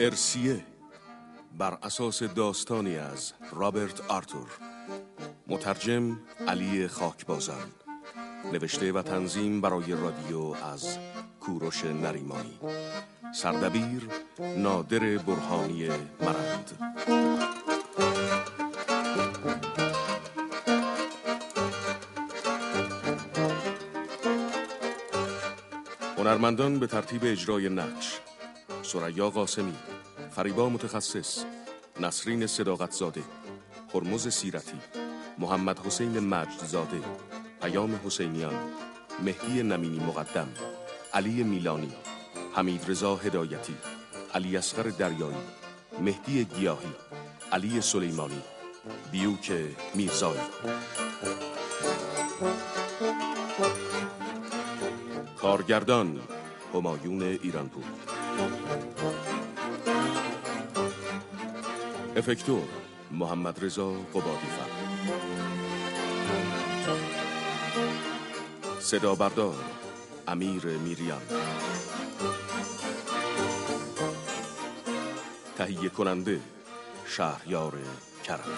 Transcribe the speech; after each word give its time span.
ارسیه 0.00 0.64
بر 1.58 1.78
اساس 1.82 2.22
داستانی 2.22 2.96
از 2.96 3.32
رابرت 3.52 4.00
آرتور. 4.10 4.48
مترجم 5.46 6.18
علی 6.48 6.88
خاکبازان. 6.88 7.72
نوشته 8.52 8.92
و 8.92 9.02
تنظیم 9.02 9.60
برای 9.60 9.92
رادیو 9.92 10.38
از 10.40 10.98
کوروش 11.40 11.84
نریمانی. 11.84 12.58
سردبیر 13.34 14.08
نادر 14.56 14.98
برهانی 14.98 15.88
مرند. 16.20 16.78
هنرمندان 26.18 26.78
به 26.78 26.86
ترتیب 26.86 27.20
اجرای 27.24 27.68
نقش 27.68 28.20
سریا 28.88 29.30
قاسمی 29.30 29.74
فریبا 30.30 30.68
متخصص 30.68 31.44
نسرین 32.00 32.46
صداقت 32.46 32.92
زاده 32.92 33.22
هرمز 33.94 34.28
سیرتی 34.28 34.78
محمد 35.38 35.78
حسین 35.86 36.18
مجد 36.18 36.64
زاده 36.64 37.00
پیام 37.62 38.00
حسینیان 38.04 38.54
مهدی 39.24 39.62
نمینی 39.62 39.98
مقدم 39.98 40.48
علی 41.12 41.42
میلانی 41.42 41.92
حمید 42.54 42.90
رضا 42.90 43.16
هدایتی 43.16 43.76
علی 44.34 44.56
اصغر 44.56 44.82
دریایی 44.82 45.44
مهدی 46.00 46.44
گیاهی 46.44 46.94
علی 47.52 47.80
سلیمانی 47.80 48.42
بیوک 49.12 49.52
میرزایی. 49.94 50.40
کارگردان 55.40 56.20
همایون 56.74 57.22
ایرانپور. 57.22 57.84
افکتور 62.16 62.62
محمد 63.10 63.64
رضا 63.64 63.92
قبادی 63.92 64.46
فر. 64.46 64.70
صدا 68.80 69.14
بردار 69.14 69.64
امیر 70.28 70.66
میریان. 70.66 71.22
تهیه 75.56 75.88
کننده 75.88 76.40
شهریار 77.06 77.74
کرم. 78.24 78.52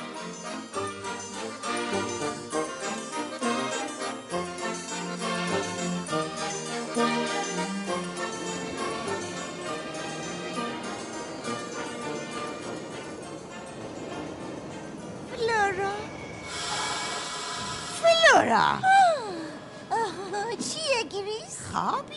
آه، 19.91 20.57
چیه 20.57 21.03
گریس؟ 21.03 21.59
خوابی؟ 21.73 22.15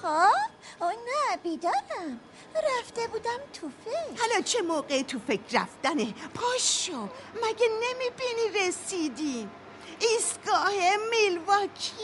خواب؟ 0.00 0.50
نه 0.80 1.36
بیدارم. 1.42 2.20
رفته 2.54 3.06
بودم 3.06 3.38
تو 3.52 3.70
فکر. 3.84 4.20
حالا 4.20 4.40
چه 4.44 4.62
موقع 4.62 5.02
تو 5.02 5.18
فکر 5.26 5.60
رفتنه؟ 5.60 6.14
پاشو 6.34 7.08
مگه 7.42 7.68
نمی‌بینی 7.68 8.68
رسیدیم 8.68 9.50
ایستگاه 9.98 10.70
میلواکی. 11.10 11.94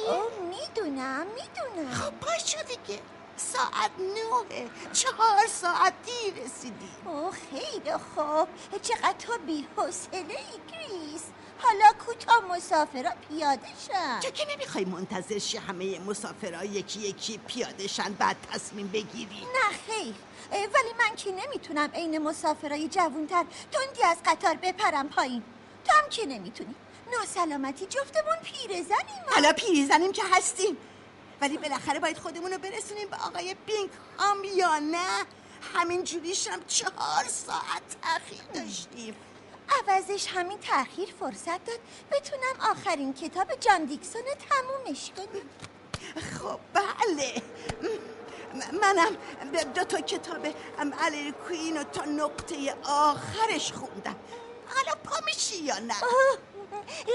می‌دونم 0.51 1.27
می‌دونم. 1.27 1.95
خب 1.95 2.11
پاشو 2.11 2.62
دیگه. 2.62 3.01
ساعت 3.36 3.91
نهه 3.98 4.69
چهار 4.92 5.47
ساعت 5.47 5.92
دیر 6.06 6.45
رسیدیم 6.45 7.06
اوه 7.06 7.30
خیلی 7.51 7.92
خوب. 7.92 8.48
چقدر 8.83 9.14
تو 9.19 9.39
بی 9.46 9.69
حوصله 9.77 10.19
ای 10.19 10.61
گریس. 10.73 11.23
حالا 11.58 11.92
کوتا 12.06 12.40
مسافرا 12.40 13.11
پیاده 13.28 13.68
شن. 13.89 14.20
چه 14.20 14.30
که 14.30 14.46
نمی‌خوای 14.52 14.84
منتظر 14.84 15.39
شی 15.39 15.58
همه 15.58 15.98
مسافرها 15.98 16.64
یکی 16.64 17.00
یکی 17.00 17.39
پیاده 17.39 17.86
شن 17.86 18.12
بعد 18.12 18.36
تصمیم 18.52 18.89
بگیری؟ 18.89 19.40
نه 19.40 19.77
خیر. 19.86 20.14
ولی 20.52 20.92
من 20.98 21.16
که 21.16 21.30
نمی‌تونم 21.33 21.90
عین 21.95 22.18
مسافرای 22.18 22.89
جوونتر 22.89 23.45
تندی 23.72 24.02
از 24.02 24.16
قطار 24.27 24.55
بپرم 24.55 25.08
پایین. 25.08 25.42
تو 25.84 25.92
هم 25.92 26.08
که 26.11 26.27
نمی‌تونی. 26.27 26.74
نو 27.11 27.27
سلامتی 27.27 27.86
جفتمون 27.86 28.36
پیرزنیم. 28.42 29.24
حالا 29.30 29.52
پیریزنیم 29.52 30.12
که 30.12 30.22
هستیم. 30.33 30.77
ولی 31.40 31.58
بالاخره 31.58 32.00
باید 32.00 32.18
خودمون 32.18 32.52
رو 32.52 32.58
برسونیم 32.58 33.08
به 33.08 33.16
آقای 33.16 33.56
بینگ 33.66 33.90
هم 34.18 34.36
یا 34.55 34.78
نه. 34.78 35.24
همین 35.74 36.05
جوریش 36.05 36.48
هم 36.48 36.64
چهار 36.66 37.24
ساعت 37.28 37.96
تاخیر 38.02 38.42
داشتیم. 38.55 39.14
عوضش 39.68 40.27
همین 40.28 40.58
تأخیر 40.58 41.08
فرصت 41.20 41.64
داد. 41.64 41.78
بتونم 42.10 42.70
آخرین 42.70 43.14
کتاب 43.14 43.54
جان 43.60 43.84
دیکسون 43.84 44.22
رو 44.22 44.34
تمومش 44.34 45.10
کنم. 45.16 45.48
خب 46.22 46.60
بله. 46.72 47.42
منم 48.82 49.16
دو 49.74 49.84
تا 49.84 50.00
کتاب 50.00 50.46
الری 50.78 51.32
کوین 51.32 51.82
تا 51.82 52.04
نقطه 52.04 52.74
آخرش 52.84 53.72
خوندم. 53.72 54.16
حالا 54.68 54.94
پا 55.04 55.16
میشی 55.27 55.56
یا 55.56 55.78
نه؟ 55.78 55.94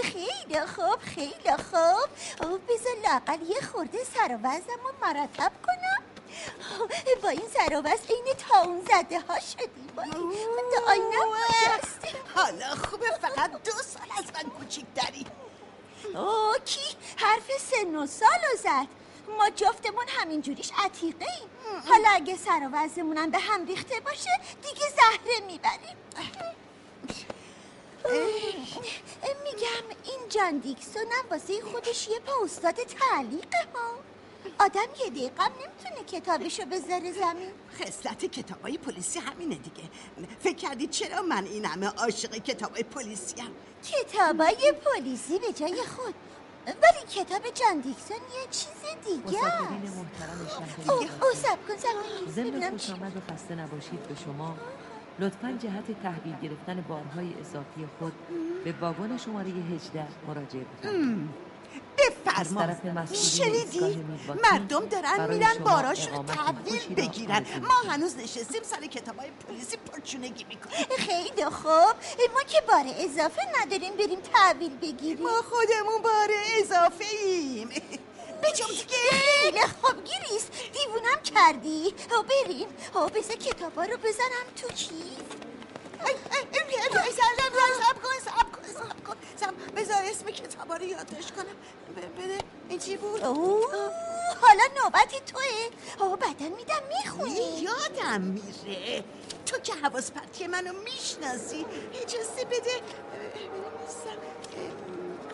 خیلی 0.03 0.66
خوب 0.75 1.00
خیلی 1.00 1.57
خوب. 1.72 2.09
بذار 2.68 2.95
لاقل 3.03 3.41
یه 3.41 3.62
خورده 3.62 4.03
سر 4.03 4.39
و 4.44 4.47
مرتب 5.01 5.51
کنم. 5.66 6.11
با 7.24 7.30
این 7.30 7.50
سر 7.53 7.75
و 7.75 7.80
وضع 7.80 8.08
عین 8.14 8.34
تاون 8.50 8.81
زده 8.81 9.19
ها 9.19 9.40
شدیم. 9.40 9.88
با 9.96 10.03
این 10.03 10.14
خود 10.14 10.84
آینه 10.88 11.18
کجاست 11.18 12.16
حالا 12.36 12.75
خوبه 12.75 13.08
فقط 13.22 13.52
دو 13.52 13.72
سال 13.72 14.08
از 14.18 14.25
من 14.25 14.50
کوچیکتری 14.50 15.25
اوه 16.16 16.58
کی؟ 16.66 16.97
حرف 17.16 17.52
سن 17.72 17.96
و 17.96 18.08
سال 18.08 18.40
رو 18.52 18.58
زد. 18.58 18.88
ما 19.38 19.50
جفتمون 19.50 20.06
همینجوریش 20.08 20.72
عتیقه 20.78 21.25
ایم. 21.40 21.50
حالا 21.90 22.09
اگه 22.09 22.38
سر 22.38 22.59
و 22.68 22.69
وضعمونم 22.75 23.31
به 23.31 23.40
هم 23.40 23.66
ریخته 23.66 24.00
باشه 24.00 24.30
دیگه 24.62 24.86
زهره 24.90 25.46
می‌بریم. 25.48 25.98
میگم 29.44 29.98
این 30.03 30.30
جان 30.30 30.58
دیکسون 30.58 31.12
هم 31.12 31.30
واسه 31.31 31.62
خودش 31.72 32.08
یه 32.08 32.19
پا 32.19 32.34
استاد 32.44 32.75
تعلیقه 32.75 33.68
ها. 33.75 34.11
آدم 34.66 34.88
یه 35.04 35.10
دقیقه 35.10 35.44
نمی‌تونه 35.44 36.04
کتابشو 36.08 36.66
بذاره 36.66 37.12
زمین. 37.12 37.52
خصلت 37.80 38.26
کتابای 38.26 38.78
پلیسی 38.78 39.20
همینه 39.20 39.56
دیگه. 39.56 39.84
فکر 40.40 40.56
کردی 40.56 40.88
چرا 40.88 41.22
من 41.22 41.46
این 41.46 41.66
همه 41.66 41.88
عاشق 41.88 42.30
کتابای 42.30 42.84
پلیسی 42.84 43.42
هم 43.42 43.52
کتابای 43.84 44.74
پلیسی 44.86 45.40
به 45.40 45.54
جای 45.54 45.84
خود. 45.96 46.16
ولی 46.66 47.06
کتاب 47.10 47.42
جان 47.54 47.80
دیکسون 47.80 48.18
یه 48.18 48.48
چیز 48.52 48.82
دیگه 49.06 49.46
است. 49.46 50.90
اوه 50.90 51.34
سب 51.34 51.68
کن 51.68 51.78
سب 51.78 51.96
کن 52.46 52.70
خوش 52.70 52.90
آمد 52.90 53.18
و 53.18 53.34
خسته 53.34 53.56
نباشید 53.56 54.04
به 54.04 54.16
شما. 54.16 54.56
لطفا 55.20 55.52
جهت 55.52 56.02
تحویل 56.04 56.36
گرفتن 56.44 56.86
بارهای 56.88 57.34
اضافی 57.40 57.88
خود 58.00 58.14
به 58.64 58.74
واگن 58.82 59.18
شماره 59.18 59.50
18 59.50 60.08
مراجعه 60.28 60.64
بفرمایید 60.64 61.50
بفرما 61.97 62.75
شنیدی 63.13 64.06
مردم 64.44 64.85
دارن 64.85 65.29
میرن 65.29 65.53
شما 65.53 65.63
باراش 65.63 66.07
اقامت 66.07 66.35
تحویل 66.35 66.96
بگیرن 66.96 67.46
ما 67.62 67.91
هنوز 67.91 68.18
نشستیم 68.18 68.63
سر 68.63 68.85
کتابای 68.85 69.28
پلیسی 69.47 69.78
پرچونگی 69.78 70.46
می‌کنیم 70.50 70.85
خیلی 70.97 71.46
خوب 71.46 71.96
ما 72.34 72.44
که 72.47 72.62
بار 72.68 72.85
اضافه 72.97 73.41
نداریم 73.62 73.94
بریم 73.94 74.19
تحویل 74.34 74.78
بگیریم 74.78 75.24
ما 75.24 75.41
خودمون 75.41 76.01
بار 76.03 76.30
اضافه 76.62 77.06
ایم 77.24 77.69
بجام 78.44 78.69
دیگه 78.69 78.97
خیلی 79.12 79.62
خوب 79.81 80.04
گریس 80.04 80.48
دیوونم 80.74 81.21
کردی 81.24 81.94
او 82.16 82.24
بریم 82.24 82.68
او 82.95 83.10
بذار 83.10 83.36
کتابا 83.36 83.83
رو 83.83 83.98
بزنم 83.98 84.45
تو 84.56 84.68
کیف 84.68 85.42
کن 89.16 89.75
بذار 89.75 89.98
اسم 90.04 90.25
کتابا 90.25 90.75
رو 90.75 90.84
یادداشت 90.84 91.31
کنم. 91.31 91.46
بده. 92.18 92.38
این 92.69 92.80
چی 92.80 92.98
بود؟ 92.98 93.24
اوه. 93.24 93.72
حالا 94.42 94.63
نوبت 94.84 95.25
توه. 95.25 95.42
او 96.00 96.16
بعدا 96.16 96.56
میدم 96.56 96.81
می‌خونی؟ 96.88 97.62
یادم 97.62 98.22
میره. 98.22 99.04
تو 99.46 99.58
که 99.58 99.74
حواس 99.74 100.12
پرتی 100.12 100.48
منو 100.48 100.74
می‌شناسی. 100.74 101.66
اجازه 101.94 102.46
بده. 102.46 102.72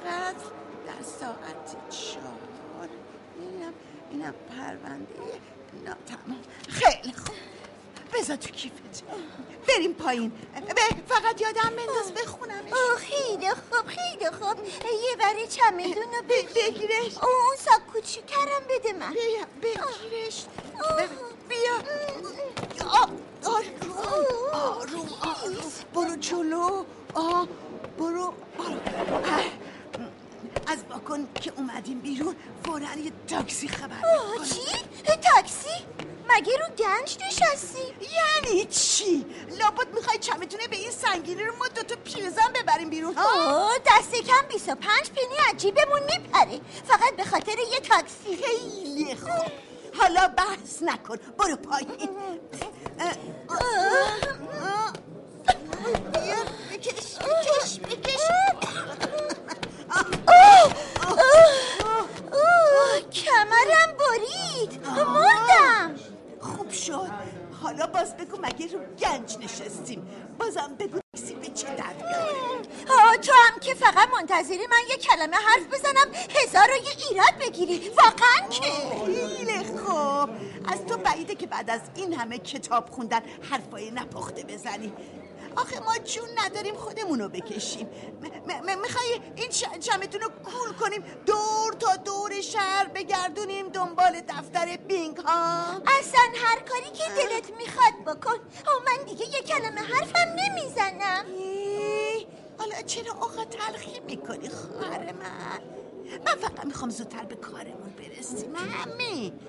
قتل 0.05 0.49
در 0.87 1.03
ساعت 1.19 1.89
چهار. 1.89 2.89
اینم 3.39 3.73
اینم 4.11 4.33
پرونده 4.49 5.13
ناتمام. 5.85 6.41
خیلی 6.69 7.13
خوب. 7.13 7.35
بذار 8.13 8.35
تو 8.35 8.49
کیفت. 8.49 9.03
بریم 9.67 9.93
پایین. 9.93 10.29
به 10.29 10.81
فقط 11.07 11.41
یادم 11.41 11.69
بنداز 11.69 12.13
بخونمش. 12.13 12.73
اوه 12.73 12.97
خیلی 12.97 13.49
خوب 13.49 13.87
خیلی 13.87 14.31
خوب. 14.31 14.65
یه 15.09 15.15
بره 15.19 15.47
چمدون 15.47 15.93
رو 15.93 16.23
بگیر 16.29 16.65
بگیرش. 16.65 17.17
اون 17.17 17.55
ساک 17.65 17.87
کوچیکرم 17.93 18.63
بده 18.69 18.93
من. 18.93 19.13
بیا 19.13 19.45
بگیرش. 19.61 20.45
بیا. 21.49 21.73
آه، 22.89 23.09
آره 25.95 26.17
جلو. 26.19 26.85
آه 27.13 27.47
برو. 27.99 28.33
برو 28.57 28.79
از 30.67 30.77
واکن 30.89 31.27
که 31.41 31.51
اومدیم 31.57 31.99
بیرون 31.99 32.35
فورا 32.65 32.93
یه 33.03 33.11
تاکسی 33.27 33.67
خبر 33.67 33.95
آه،. 33.95 34.45
چی؟ 34.45 34.61
تاکسی؟ 35.05 35.85
مگه 36.35 36.57
رو 36.57 36.75
گنج 36.77 37.17
نشستی؟ 37.27 37.93
یعنی 38.17 38.65
چی؟ 38.65 39.25
لابد 39.59 39.93
می‌خوای 39.95 40.17
چمتونه 40.17 40.67
به 40.67 40.75
این 40.75 40.91
سنگینی 40.91 41.43
رو 41.43 41.55
ما 41.55 41.67
دوتا 41.67 41.95
پیرزن 42.03 42.53
ببریم 42.55 42.89
بیرون 42.89 43.13
ها؟ 43.13 43.51
آه 43.55 43.71
دست 43.85 44.15
کم 44.15 44.47
25 44.49 45.11
پنی 45.11 45.37
عجیبمون 45.53 45.99
میپره 45.99 46.59
فقط 46.87 47.15
به 47.17 47.23
خاطر 47.23 47.55
یه 47.73 47.79
تاکسی 47.79 48.37
خیلی 48.45 49.15
خوب 49.15 49.51
حالا 49.99 50.27
بحث 50.27 50.81
نکن 50.81 51.17
برو 51.37 51.55
پایین. 51.55 52.09
بیا، 56.13 56.43
بکش 56.71 57.15
بکش 57.15 57.79
بکش 57.79 58.21
حالا 67.67 67.87
باز 67.87 68.17
بگو 68.17 68.37
مگه 68.37 68.67
رو 68.67 68.79
گنج 68.79 69.37
نشستیم؟ 69.37 70.07
بازم 70.39 70.75
بگو 70.79 70.99
کسی 71.15 71.33
به 71.33 71.47
چه؟ 71.47 71.67
آه 72.89 73.17
تو 73.17 73.31
هم 73.33 73.59
که 73.59 73.73
فقط 73.73 74.09
منتظری 74.13 74.67
من 74.67 74.77
یه 74.89 74.97
کلمه 74.97 75.35
حرف 75.35 75.67
بزنم 75.73 76.13
هزار 76.29 76.67
و 76.71 76.75
یه 76.75 77.07
ایراد 77.09 77.37
بگیری. 77.41 77.89
واقعا 77.89 78.49
که. 78.49 78.61
خیلی 79.05 79.63
خوب. 79.63 80.29
از 80.73 80.85
تو 80.87 80.97
بعیده 80.97 81.35
که 81.35 81.47
بعد 81.47 81.69
از 81.69 81.81
این 81.95 82.13
همه 82.13 82.37
کتاب 82.37 82.89
خوندن 82.89 83.21
حرفای 83.51 83.91
نپخته 83.91 84.43
بزنی. 84.43 84.93
آخه 85.57 85.79
ما 85.79 85.97
جون 85.97 86.29
نداریم 86.37 86.75
خودمونو 86.75 87.29
بکشیم. 87.29 87.89
می‌خوای 88.81 89.21
این 89.35 89.49
جمعتون 89.79 90.21
رو 90.21 90.29
کول 90.29 90.73
کنیم 90.79 91.03
دور 91.25 91.73
تا 91.79 91.95
دور 91.95 92.41
شهر 92.41 92.87
بگردونیم 92.87 93.69
دنبال 93.69 94.21
دفتر 94.21 94.77
بینگ 94.77 95.17
ها؟ 95.17 95.63
اصلا 95.73 96.21
هر 96.35 96.59
کاری 96.59 96.91
که 96.93 97.03
دلت 97.17 97.57
می‌خواد 97.57 97.93
بکن. 98.05 98.33
آه 98.67 98.83
من 98.85 99.05
دیگه 99.05 99.25
یه 99.25 99.41
کلمه 99.41 99.81
حرفم 99.81 100.35
نمی‌زنم. 100.35 101.25
حالا 102.57 102.81
چرا 102.81 103.13
آقا 103.13 103.45
تلخی 103.45 103.99
می‌کنی 103.99 104.49
خواهر 104.49 105.13
من؟ 105.13 105.61
من 106.25 106.35
فقط 106.35 106.65
می‌خوام 106.65 106.89
زودتر 106.89 107.23
به 107.23 107.35
کارمون 107.35 107.93
برسیم 107.97 108.55
همین. 108.55 109.39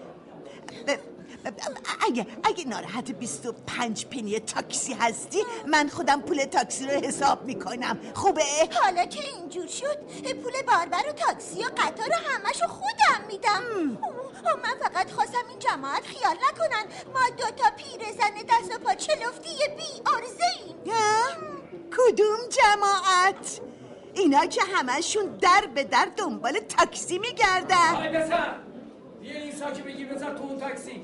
اگه 2.09 2.27
اگه 2.45 2.69
ناراحت 2.69 3.11
25 3.11 4.07
پنی 4.07 4.41
تاکسی 4.41 4.93
هستی 4.93 5.39
من 5.67 5.89
خودم 5.89 6.21
پول 6.21 6.45
تاکسی 6.45 6.87
رو 6.87 6.91
حساب 6.91 7.45
می‌کنم. 7.45 7.99
خوبه؟ 8.15 8.43
حالا 8.83 9.05
که 9.05 9.21
اینجور 9.37 9.67
شد 9.67 9.99
پول 10.43 10.53
باربر 10.67 11.09
و 11.09 11.13
تاکسی 11.13 11.65
و 11.65 11.69
قطار 11.77 12.09
و 12.09 12.29
همشو 12.29 12.67
خودم 12.67 13.27
میدم. 13.29 13.63
من 14.63 14.75
فقط 14.81 15.11
خواستم 15.11 15.49
این 15.49 15.59
جماعت 15.59 16.03
خیال 16.07 16.37
نکنن 16.51 16.85
ما 17.15 17.21
دوتا 17.39 17.71
پیرزن 17.77 18.35
دست 18.49 18.75
و 18.75 18.79
پا 18.79 18.95
چلفتی 18.95 19.51
بی 19.77 20.03
ارزه 20.07 20.45
ایم؟ 20.65 20.77
کدوم 21.97 22.39
جماعت؟ 22.51 23.61
اینا 24.15 24.47
که 24.47 24.61
همشون 24.75 25.27
در 25.27 25.65
به 25.75 25.85
در 25.85 26.09
دنبال 26.17 26.59
تاکسی 26.59 27.19
میگردن 27.19 27.95
آی 27.95 28.09
پسر 28.09 28.55
بیا 29.21 29.33
این 29.33 29.48
ساکی 29.59 29.83
بگیر 29.83 30.09
بذار 30.09 30.39
تو 30.39 30.43
اون 30.43 30.61
تاکسی. 30.61 31.03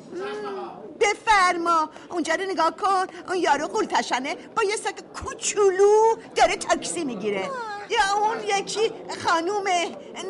بفرما. 1.01 1.91
اونجا 2.11 2.35
رو 2.35 2.45
نگاه 2.45 2.71
کن. 2.71 3.07
اون 3.29 3.39
یارو 3.39 3.67
قولتشنه 3.67 4.35
با 4.35 4.63
یه 4.63 4.77
سگ 4.77 5.01
کوچولو 5.15 6.17
داره 6.37 6.57
تاکسی 6.57 7.05
می‌گیره. 7.05 7.51
یا 7.91 8.17
اون 8.23 8.61
یکی 8.61 8.93
خانوم 9.25 9.65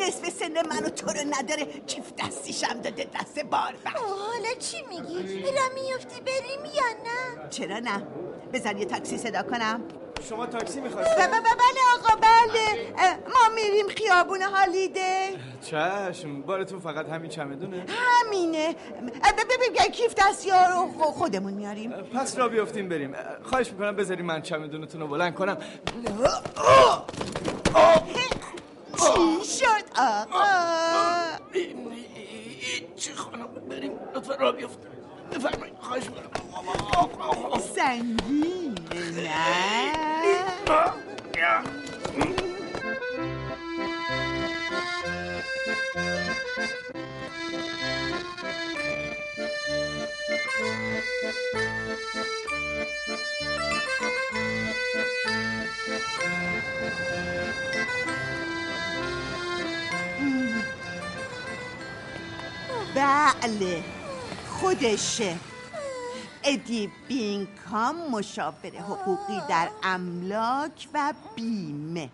نصف 0.01 0.29
سن 0.39 0.67
منو 0.67 0.89
تو 0.89 1.07
رو 1.07 1.21
نداره. 1.31 1.65
کیف 1.65 2.13
دستیشم 2.19 2.81
داده 2.81 3.07
دست 3.21 3.39
بار 3.39 3.75
حالا 3.85 4.55
چی 4.59 4.77
میگی؟ 4.89 5.43
را 5.43 5.63
میفتی 5.75 6.21
بریم 6.21 6.65
یا 6.65 6.89
نه؟ 7.05 7.49
چرا 7.51 7.79
نه؟ 7.79 8.07
بذار 8.53 8.77
یه 8.77 8.85
تاکسی 8.85 9.19
صدا 9.19 9.43
کنم. 9.43 9.81
شما 10.29 10.47
تاکسی 10.47 10.81
می‌خواستید؟ 10.81 11.17
ب- 11.19 11.31
ب- 11.31 11.43
بله 11.43 11.81
آقا 11.99 12.17
بله. 12.21 12.89
ما 13.27 13.55
میریم 13.55 13.89
خیابون 13.89 14.43
هالیده 14.43 15.29
چشم 15.63 16.43
بارتون 16.43 16.81
فقط 16.81 17.09
همین 17.09 17.31
چمدونه. 17.31 17.87
همینه. 17.89 18.77
اه، 19.25 19.33
ب- 19.33 19.37
ب- 19.37 19.79
ب- 19.79 19.93
کیف 19.93 20.15
دستی 20.19 20.51
ها 20.51 20.67
رو 20.67 20.87
خودمون 21.13 21.53
میاریم. 21.55 21.91
پس 21.91 22.39
را 22.39 22.49
بیافتیم 22.49 22.89
بریم. 22.89 23.15
خواهش 23.43 23.71
می‌کنم 23.71 23.97
بذاری 23.97 24.23
من 24.23 24.43
چمدونتون 24.43 25.01
رو 25.01 25.07
بلند 25.09 25.35
کنم. 25.35 25.57
چی 28.97 29.45
شد؟ 29.59 30.01
آقا 30.01 31.39
چی 32.97 33.13
خانم؟ 33.13 33.47
بریم 33.71 33.93
لطفا 34.15 34.35
را 34.35 34.53
بیفتیم 34.53 34.91
بفرمایید 35.33 35.75
خواهش 35.81 36.03
می‌کنم. 36.05 37.61
سنگینه. 37.77 38.75
نه 39.23 40.04
بله 62.95 63.83
خودشه. 64.49 65.37
ادی 66.45 66.93
بینکام 67.09 68.11
مشاور 68.11 68.77
حقوقی 68.77 69.41
در 69.49 69.71
املاک 69.83 70.89
و 70.95 71.15
بیمه. 71.37 72.11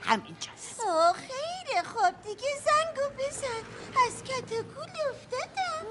همینجاست. 0.00 0.80
اوه 0.80 1.12
خیلی 1.12 1.82
خوب 1.82 2.22
دیگه 2.24 2.48
زنگو 2.64 3.10
بزن. 3.18 3.62
از 4.06 4.22
کتکول 4.22 4.88
افتادم. 5.10 5.86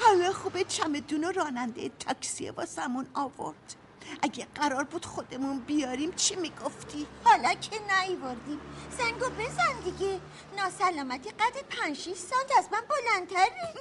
حالا 0.00 0.32
خوبه 0.32 0.64
چمدون 0.64 1.24
و 1.24 1.32
راننده 1.32 1.88
تاکسی 1.88 2.50
واسمون 2.50 3.06
آورد. 3.14 3.76
اگه 4.22 4.46
قرار 4.54 4.84
بود 4.84 5.04
خودمون 5.04 5.58
بیاریم 5.58 6.12
چی 6.12 6.36
می‌گفتی؟ 6.36 7.06
حالا 7.24 7.54
که 7.54 7.70
نیوردیم. 7.80 8.60
زنگو 8.98 9.30
بزن 9.30 9.80
دیگه. 9.84 10.20
ناسلامتی 10.56 11.30
قد 11.30 11.62
پنج 11.70 11.96
شیش 11.96 12.18
سانت 12.18 12.52
از 12.58 12.68
من 12.72 12.80
بلندتره 12.88 13.74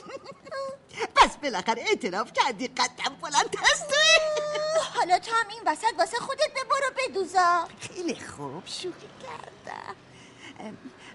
پس 1.16 1.38
بالاخره 1.38 1.84
اعتراف 1.88 2.32
کردی 2.34 2.68
قدم 2.68 3.16
بلند 3.22 3.56
هستی. 3.58 3.96
حالا 4.96 5.20
تو 5.20 5.32
هم 5.32 5.48
این 5.50 5.62
وسط 5.66 5.94
واسه 5.98 6.18
خودت 6.18 6.50
ببرو 6.52 6.92
بدوزا. 6.98 7.68
خیلی 7.80 8.16
خوب 8.16 8.64
شوخی 8.66 9.08
کردم. 9.24 9.96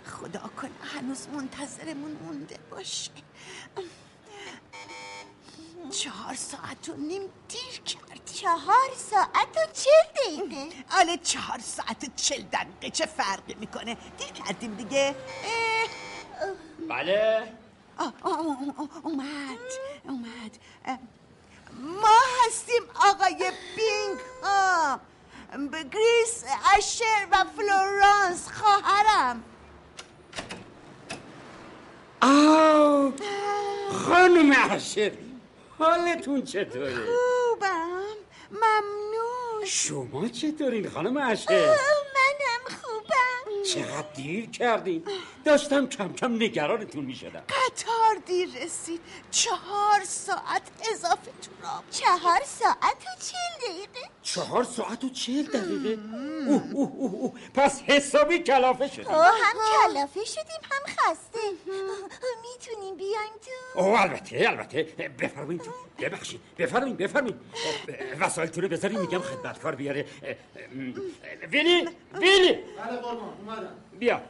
خدا 0.07 0.50
کنه 0.61 0.71
هنوز 0.83 1.28
منتظرمون 1.28 2.12
مونده 2.12 2.59
باشه. 2.71 3.11
چهار 5.92 6.34
ساعت 6.34 6.88
و 6.88 6.96
نیم 6.96 7.22
دیر 7.49 7.80
کردی. 7.84 8.32
چهار 8.34 8.90
ساعت 9.11 9.56
و 9.56 9.72
چل 9.72 9.90
دقیقه. 10.16 10.76
حالا 11.00 11.16
چهار 11.16 11.58
ساعت 11.58 12.04
و 12.04 12.06
چل 12.16 12.42
دقیقه 12.42 12.90
چه 12.90 13.06
فرقی 13.06 13.54
می‌کنه؟ 13.54 13.96
دیر 14.18 14.28
کردیم 14.28 14.75
دیگه. 14.75 15.14
اه، 15.44 16.50
بله. 16.88 17.52
آه، 17.99 18.12
آه، 18.22 18.32
آه، 18.32 18.38
آه، 18.78 18.88
اومد 19.02 19.58
اومد. 20.04 20.58
ما 21.78 22.18
هستیم 22.46 22.82
آقای 22.94 23.52
بینگ 23.76 24.20
ها 24.42 25.00
گریس 25.70 26.44
اشر 26.76 27.26
و 27.32 27.44
فلورانس 27.56 28.49
خواهرم. 28.49 29.44
آه 32.22 33.12
خانم 33.92 34.52
اشر 34.52 35.31
حالتون 35.82 36.42
چطوره؟ 36.42 36.94
خوبم. 36.94 38.16
ممنون. 38.50 39.64
شما 39.66 40.28
چطورین 40.28 40.90
خانم 40.90 41.18
عشر؟ 41.18 41.52
منم 41.54 42.76
خوبم. 42.82 43.62
چقدر 43.62 44.12
دیر 44.14 44.50
کردین؟ 44.50 45.04
داشتم 45.44 45.86
کم 45.86 46.12
کم 46.12 46.34
نگرانتون 46.34 47.04
می 47.04 47.14
شدم 47.14 47.42
قطار 47.48 48.14
دیر 48.26 48.48
رسید. 48.64 49.00
چهار 49.30 50.04
ساعت 50.04 50.62
اضافه 50.92 51.30
تو 51.42 51.50
راه 51.62 51.84
چهار 51.90 52.40
ساعت 52.44 52.96
و 53.02 53.20
چل 53.20 53.66
دقیقه. 53.68 54.08
چهار 54.22 54.64
ساعت 54.64 55.04
و 55.04 55.10
چهل 55.10 55.42
دقیقه؟ 55.42 55.98
اوه 56.48 56.62
اوه 56.72 56.92
اوه 56.96 57.12
اوه. 57.12 57.32
پس 57.54 57.82
حسابی 57.82 58.38
کلافه 58.38 58.88
شدیم. 58.88 59.06
هم 59.08 59.56
کلافه 59.86 60.24
شدیم 60.24 60.62
هم 60.70 60.81
خسته 61.02 61.38
می‌تونیم 62.42 62.97
بیایم 62.97 63.32
تو؟ 63.44 63.80
اوه 63.80 64.00
البته 64.00 64.49
البته. 64.49 64.82
بفرمایید 65.18 65.62
تو. 65.62 65.71
ببخشید. 65.99 66.40
بفرمایید 66.59 66.97
بفرمایید. 66.97 67.37
وسایلتون 68.21 68.62
رو 68.62 68.68
بذارید 68.68 68.99
میگم 68.99 69.18
خدمتکار 69.18 69.75
بیاره. 69.75 70.06
ویلی 71.50 71.88
ویلی. 72.21 72.52
بله 72.52 72.97
قربان 72.97 73.35
اومدم. 73.38 73.75
بیا. 73.99 74.21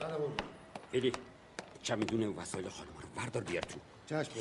بله 0.00 0.10
قربان 0.10 0.32
ویلی 0.92 1.12
چمدون 1.82 2.36
وسایل 2.36 2.68
خانم 2.68 2.88
رو 3.02 3.22
بردار 3.22 3.42
بیار 3.42 3.62
تو. 3.62 3.78
چشم 4.06 4.32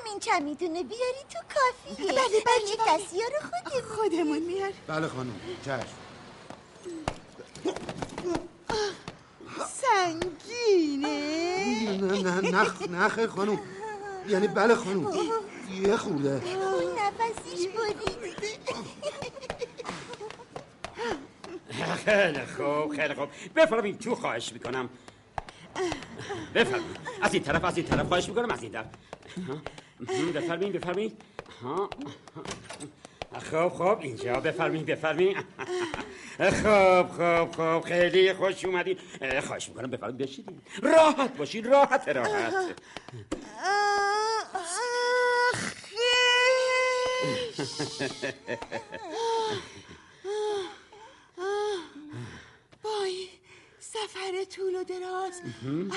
همین 0.00 0.18
چمیدونه. 0.20 0.82
بیاری 0.82 1.24
تو 1.30 1.38
کافیه. 1.54 2.06
بله، 2.06 2.14
بله، 2.18 2.76
بله. 2.86 2.98
دستیا 2.98 3.26
رو 3.26 3.40
خودمون 3.50 3.96
خودمون 3.96 4.38
میار 4.38 4.72
بله 4.86 5.08
خانم 5.08 5.40
چشم. 5.64 5.98
سنگینه. 9.80 11.16
نه 12.00 12.22
نه 12.22 12.50
نه 12.50 12.88
نه 12.90 13.08
خیر 13.08 13.26
خانم 13.26 13.60
یعنی 14.28 14.48
بله 14.48 14.74
خانم 14.74 15.08
یه 15.82 15.96
خورده. 15.96 16.42
نفسیش 16.96 17.68
برید 17.68 18.36
خیلی 22.04 22.46
خوب 22.56 22.96
خیلی 22.96 23.14
خوب. 23.14 23.28
بفرمایید 23.56 23.98
تو 23.98 24.14
خواهش 24.14 24.52
می‌کنم؟ 24.52 24.88
بفرمایید. 26.54 26.96
از 27.22 27.34
این 27.34 27.42
طرف 27.42 27.64
از 27.64 27.76
این 27.76 27.86
طرف 27.86 28.06
خواهش 28.06 28.28
می‌کنم 28.28 28.50
از 28.50 28.62
این 28.62 28.72
طرف. 28.72 28.86
ها. 29.48 29.56
بفرمایید 30.34 30.72
بفرمایید. 30.72 31.22
ها. 31.62 31.90
خب 33.38 33.68
خب 33.68 33.98
اینجا 34.00 34.40
بفرمایید 34.40 34.86
بفرمایید 34.86 35.36
خب 36.38 37.08
خب 37.08 37.48
خب 37.56 37.80
خیلی 37.80 38.32
خوش 38.32 38.64
اومدین 38.64 38.98
خواهش 39.40 39.68
می‌کنم 39.68 39.90
بفرمایید 39.90 40.18
بشینید 40.18 40.62
راحت 40.82 41.36
باشید 41.36 41.66
راحت 41.66 42.08
راحت. 42.08 42.54
وای 52.84 53.28
سفر 53.80 54.44
طول 54.50 54.74
و 54.74 54.84
دراز 54.84 55.40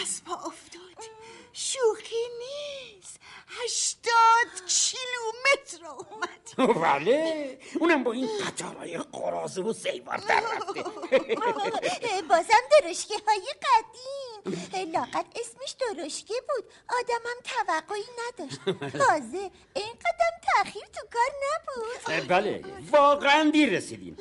از 0.02 0.24
پا 0.26 0.34
افتاد. 0.34 1.04
شوخی 1.54 2.16
نیست. 2.40 3.20
هشتاد 3.48 4.68
کیلومتر 4.68 5.86
اومد. 5.86 6.82
بله 6.82 7.60
اونم 7.80 8.04
با 8.04 8.12
این 8.12 8.30
قطارهای 8.46 8.98
قرازه 8.98 9.62
و 9.62 9.74
سیوار 9.74 10.18
در 10.18 10.42
رفته. 10.42 10.84
بازم 12.30 12.64
درشکه 12.82 13.16
های 13.28 13.42
قدیم. 13.64 14.33
لاقت 14.94 15.26
اسمش 15.40 15.76
درشکه 15.96 16.34
بود. 16.34 16.66
آدمم 16.90 17.40
توقعی 17.44 18.04
نداشت. 18.24 18.60
تازه 19.04 19.52
اینقدر 19.76 20.34
تاخیر 20.56 20.84
تو 20.84 21.08
کار 21.14 21.32
نبود. 21.44 22.28
بله 22.28 22.64
واقعا 22.92 23.50
دیر 23.50 23.70
رسیدیم 23.70 24.18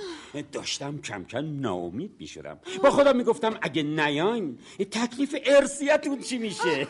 داشتم 0.53 1.01
کم 1.01 1.25
کم 1.25 1.61
ناامید 1.61 2.17
می‌شدم. 2.19 2.61
با 2.83 2.91
خودم 2.91 3.17
می‌گفتم 3.17 3.59
اگه 3.63 3.83
نیاین 3.83 4.59
تکلیف 4.79 5.37
ارسیتون 5.45 6.21
چی 6.21 6.39
میشه؟ 6.39 6.87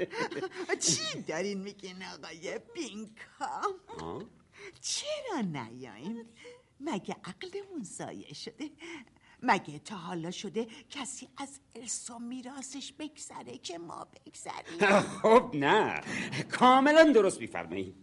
چی 0.86 1.22
دارین 1.28 1.60
میگین 1.60 2.02
آقای 2.02 2.60
بینکام؟ 2.74 3.74
چرا 4.80 5.40
نیاییم 5.40 6.28
مگه 6.80 7.16
عقلمون 7.24 7.82
ضایع 7.82 8.34
شده؟ 8.34 8.70
مگه 9.42 9.78
تا 9.78 9.96
حالا 9.96 10.30
شده 10.30 10.66
کسی 10.90 11.28
از 11.36 11.60
ارث 11.74 12.10
و 12.10 12.18
میراثش 12.18 12.92
بگذره 12.92 13.58
که 13.58 13.78
ما 13.78 14.04
بگذریم؟ 14.04 15.00
خب 15.22 15.50
نه 15.54 16.00
کاملا 16.50 17.12
درست 17.12 17.40
میفرمایید 17.40 17.94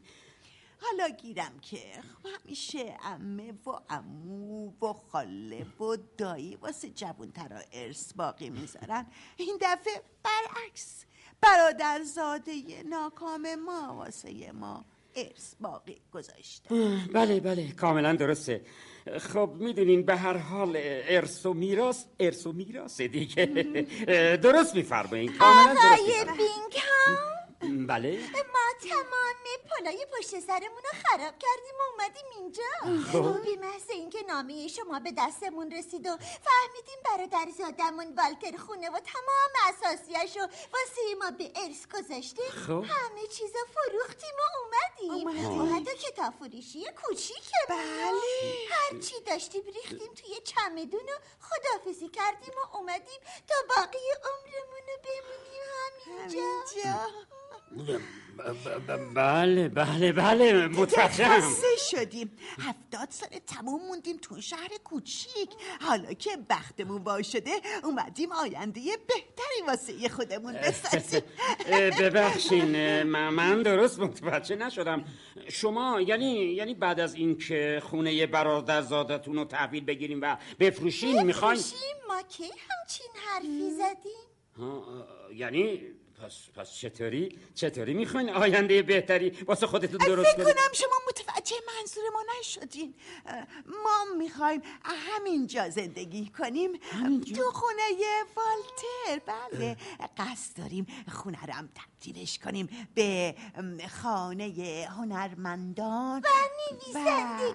حالا 0.83 1.09
گیرم 1.09 1.59
که 1.61 1.79
همیشه 2.25 2.97
امه 3.03 3.53
و 3.65 3.69
امو 3.89 4.73
و 4.81 4.93
خاله 4.93 5.65
و 5.79 5.97
دایی 6.17 6.55
واسه 6.55 6.89
جوانترا 6.89 7.61
ارث 7.73 8.13
باقی 8.13 8.49
می‌ذارن. 8.49 9.05
این 9.37 9.57
دفعه 9.61 10.01
برعکس 10.23 11.05
برادرزاده 11.41 12.83
ناکام 12.83 13.55
ما 13.55 13.95
واسه 13.95 14.51
ما. 14.51 14.85
ارث 15.15 15.53
باقی 15.59 16.01
گذاشتن 16.11 16.97
بله 17.13 17.39
بله 17.39 17.71
کاملا 17.71 18.13
درسته. 18.13 18.61
خب 19.19 19.51
می‌دونین 19.59 20.03
به 20.05 20.15
هر 20.15 20.37
حال 20.37 20.77
ارث 20.77 21.45
و 21.45 21.53
میراث 21.53 22.05
ارث 22.19 22.47
و 22.47 22.51
میراثه 22.51 23.07
دیگه. 23.07 23.45
درست 24.43 24.75
میفرمایید 24.75 25.37
کاملا 25.37 25.73
درست 25.73 26.01
آقای. 26.01 26.37
بینگهام؟ 26.37 27.87
بله. 27.87 28.11
ما 28.53 28.62
تمام 28.93 29.43
پلای 29.69 30.05
پشت 30.17 30.39
سرمون 30.39 30.83
رو 30.83 30.99
خراب 31.03 31.33
کردیم 31.39 31.75
و 31.79 31.83
اومدیم 31.91 32.25
اینجا. 32.35 33.33
بی 33.43 33.55
محض 33.55 33.89
اینکه 33.89 34.21
نامه 34.27 34.67
شما 34.67 34.99
به 34.99 35.13
دستمون 35.17 35.71
رسید 35.71 36.07
و 36.07 36.17
فهمیدیم 36.17 36.99
برادر 37.05 37.51
زادمون 37.57 38.15
والتر 38.15 38.57
خونه 38.57 38.89
و 38.89 38.99
تمام 38.99 39.53
اساسیش 39.69 40.37
رو 40.37 40.43
واسه 40.43 41.15
ما 41.19 41.31
به 41.31 41.51
ارث 41.55 41.87
گذاشته 41.87 42.43
خب. 42.49 42.71
همه 42.71 43.27
چیزا 43.27 43.59
فروختیم 43.73 44.35
و 44.39 44.45
اومدیم. 44.59 45.27
اومدیم. 45.27 45.61
اومد 45.61 45.87
و 45.87 45.91
کتاب 45.93 46.33
فروشی 46.39 46.85
کوچیکمون 47.03 47.67
بله. 47.69 48.53
هرچی 48.71 49.15
داشتیم 49.27 49.63
ریختیم 49.65 50.13
توی 50.13 50.41
چمدون 50.43 51.09
و 51.09 51.17
خدافزی 51.41 52.09
کردیم 52.09 52.53
و 52.57 52.77
اومدیم 52.77 53.19
تا 53.47 53.55
باقی 53.69 53.97
عمرمون 54.23 54.83
رو 54.87 54.97
بمونیم. 55.03 55.63
همینجا. 56.19 56.39
اینجا 56.39 57.09
بله 59.15 59.69
بله 59.69 60.11
بله 60.11 60.67
متوجهم 60.67 61.41
خسته 61.49 61.67
شدیم. 61.91 62.31
هفتاد 62.59 63.07
سال 63.09 63.29
تموم 63.47 63.81
موندیم 63.87 64.17
تو 64.17 64.41
شهر 64.41 64.69
کوچیک. 64.83 65.49
حالا 65.81 66.13
که 66.13 66.29
بختمون 66.49 67.01
وا 67.01 67.21
شده 67.21 67.51
اومدیم 67.83 68.31
آینده 68.31 68.81
بهتری 69.07 69.67
واسه 69.67 70.09
خودمون 70.09 70.53
بسازیم. 70.53 71.21
ببخشین 71.99 73.03
من 73.03 73.61
درست 73.61 73.99
متوجه 73.99 74.55
نشدم. 74.55 75.05
شما 75.49 76.01
یعنی 76.01 76.33
یعنی 76.33 76.73
بعد 76.73 76.99
از 76.99 77.13
اینکه 77.15 77.81
خونه 77.85 78.27
برادرزادتون 78.27 79.35
رو 79.35 79.45
تحویل 79.45 79.85
بگیریم 79.85 80.19
و 80.21 80.37
بفروشین 80.59 81.23
می‌خواین؟ 81.23 81.59
بفروشیم؟ 81.59 81.97
ما 82.07 82.21
کی 82.21 82.43
همچین 82.43 83.07
حرفی 83.27 83.71
زدیم؟ 83.71 84.33
یعنی 85.35 85.81
پس 86.23 86.49
پس 86.55 86.73
چطوری؟ 86.73 87.39
چطوری 87.55 87.93
می‌خواین 87.93 88.29
آینده 88.29 88.81
بهتری؟ 88.81 89.29
واسه 89.29 89.67
خودتون 89.67 89.97
درست 89.97 90.29
فکر 90.31 90.43
کنید. 90.43 90.55
کنم 90.55 90.73
شما 90.73 90.95
متوجه 91.07 91.55
منظور 91.77 92.03
ما 92.13 92.23
نشدین. 92.39 92.93
ما 93.83 94.15
می‌خوایم 94.17 94.61
همینجا 94.83 95.69
زندگی 95.69 96.25
کنیم. 96.37 96.71
تو 97.35 97.51
خونه 97.51 97.83
والتر 98.35 99.33
بله. 99.51 99.77
قصد 100.17 100.57
داریم 100.57 100.87
خونه 101.11 101.45
رو 101.45 101.53
هم 101.53 101.69
تبدیلش 101.75 102.39
کنیم 102.39 102.87
به 102.95 103.35
خانه 104.03 104.87
هنرمندان. 104.97 106.21
و 106.21 106.27
نویسندگان. 106.71 107.53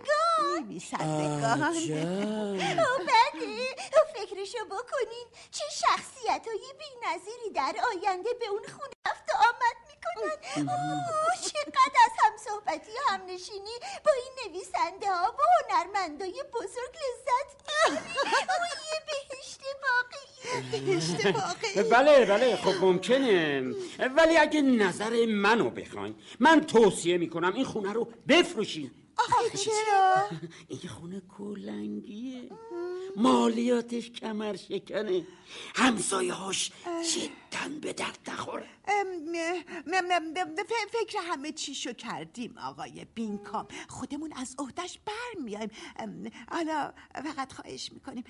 و 0.57 0.61
نویسندگان. 0.61 1.63
او 1.63 2.99
بله. 3.09 3.69
فکرشو 4.15 4.65
بکنین. 4.65 5.27
چه 5.51 5.65
شخصیت 5.71 6.08
های 6.47 6.73
بی 6.79 6.85
نظیری 7.07 7.51
در 7.55 7.75
آینده 7.95 8.31
به 8.41 8.47
اون 8.47 8.63
خونه 8.63 8.95
رفت 9.07 9.29
و 9.29 9.33
آمد 9.37 9.77
می‌کنن 9.89 10.39
اوه 10.69 11.37
چقدر 11.41 11.97
از 12.05 12.11
هم 12.19 12.37
صحبتی 12.37 12.91
و 12.91 13.13
هم 13.13 13.21
نشینی 13.27 13.79
با 14.05 14.13
این 14.13 14.33
نویسنده 14.53 15.13
ها 15.13 15.35
و 15.39 15.41
هنرمندای 15.73 16.45
بزرگ 16.55 16.95
لذت 16.95 17.49
می‌بری 17.59 17.99
او 18.49 18.55
یه 18.93 19.01
بهشت 19.07 19.61
واقعی 21.27 21.83
بله 21.91 22.27
بله 22.27 22.57
خب 22.57 22.85
ممکنه. 22.85 23.63
ولی 24.17 24.37
اگه 24.37 24.63
نظر 24.63 25.27
منو 25.27 25.71
بخواین 25.71 26.17
من 26.41 26.61
توصیه 26.61 27.19
می‌کنم 27.19 27.55
این 27.55 27.65
خونه 27.65 27.93
رو 27.93 28.09
بفروشین. 28.29 28.91
آخه 29.19 29.59
چرا؟ 29.59 30.15
این 30.69 30.89
خونه 30.89 31.23
کلنگیه 31.39 32.51
مالیاتش 33.19 34.11
کمر 34.11 34.57
شکنه 34.57 35.23
همسایه 35.75 36.33
هاش 36.33 36.71
جدا 37.51 37.69
به 37.81 37.93
درد 37.93 38.19
نخوره. 38.31 38.69
فکر 40.93 41.19
همه 41.23 41.53
چیشو 41.53 41.93
کردیم 41.93 42.59
آقای 42.59 43.07
بینکام. 43.15 43.69
خودمون 43.89 44.33
از 44.33 44.55
عهدش 44.59 44.99
برمیایم 45.07 45.71
ام، 45.97 46.31
حالا 46.51 46.93
فقط 47.15 47.53
خواهش 47.53 47.93
می‌کنیم. 47.93 48.25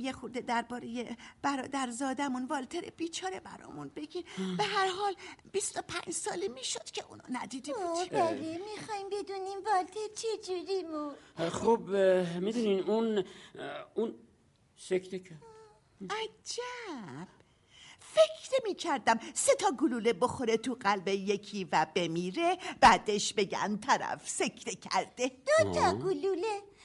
یه 0.00 0.12
خورده 0.12 0.40
درباره 0.40 1.16
برادر 1.42 1.90
زادمون 1.90 2.44
والتر 2.44 2.80
بیچاره 2.96 3.40
برامون 3.40 3.88
بگین 3.96 4.24
به 4.58 4.64
هر 4.64 4.88
حال 4.88 5.14
25 5.52 6.10
ساله 6.10 6.48
می‌شد 6.48 6.84
که 6.84 7.04
اونو 7.08 7.22
ندیدیم. 7.30 7.74
بله 8.10 8.60
می‌خوایم 8.74 9.06
بدونیم 9.12 9.58
والتر 9.66 10.00
چجوری 10.16 10.82
مرد 10.82 11.48
خب 11.48 11.80
می‌دونین 12.40 12.80
اون 12.80 13.24
اون 13.94 14.14
سکته 14.76 15.18
کرد 15.18 15.42
عجب. 16.10 17.28
فکر 18.14 18.60
می 18.64 18.74
کردم 18.74 19.18
سه 19.34 19.54
تا 19.54 19.70
گلوله 19.80 20.12
بخوره 20.12 20.56
تو 20.56 20.76
قلب 20.80 21.08
یکی 21.08 21.64
و 21.72 21.86
بمیره 21.94 22.58
بعدش 22.80 23.32
بگن 23.32 23.76
طرف 23.76 24.28
سکته 24.28 24.74
کرده. 24.74 25.28
دو 25.28 25.72
تا 25.72 25.94
گلوله. 25.94 26.46
آه 26.46 26.77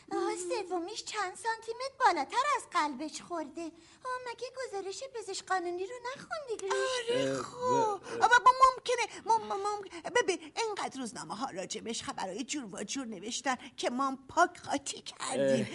سومیش 0.69 1.03
چند 1.03 1.35
سانتیمتر 1.35 1.93
بالاتر 1.99 2.45
از 2.55 2.69
قلبش 2.71 3.21
خورده. 3.21 3.71
آه 4.05 4.11
مگه 4.31 4.47
گزارش 4.57 5.03
پزشک 5.15 5.45
قانونی 5.45 5.85
رو 5.85 5.95
نخوندی؟ 6.15 6.75
آره 6.75 7.41
خب. 7.41 7.99
اما 8.15 8.51
ممکنه 8.63 9.21
مم 9.25 9.47
مم 9.47 10.11
ببین 10.15 10.39
اینقدر 10.57 10.99
روزنامه 10.99 11.35
ها 11.35 11.49
راجبش 11.49 12.03
خبرهای 12.03 12.43
جور 12.43 12.65
و 12.75 12.83
جور 12.83 13.05
نوشتن 13.05 13.55
که 13.77 13.89
ما 13.89 14.17
پاک 14.29 14.57
خاطی 14.57 15.01
کردیم. 15.01 15.67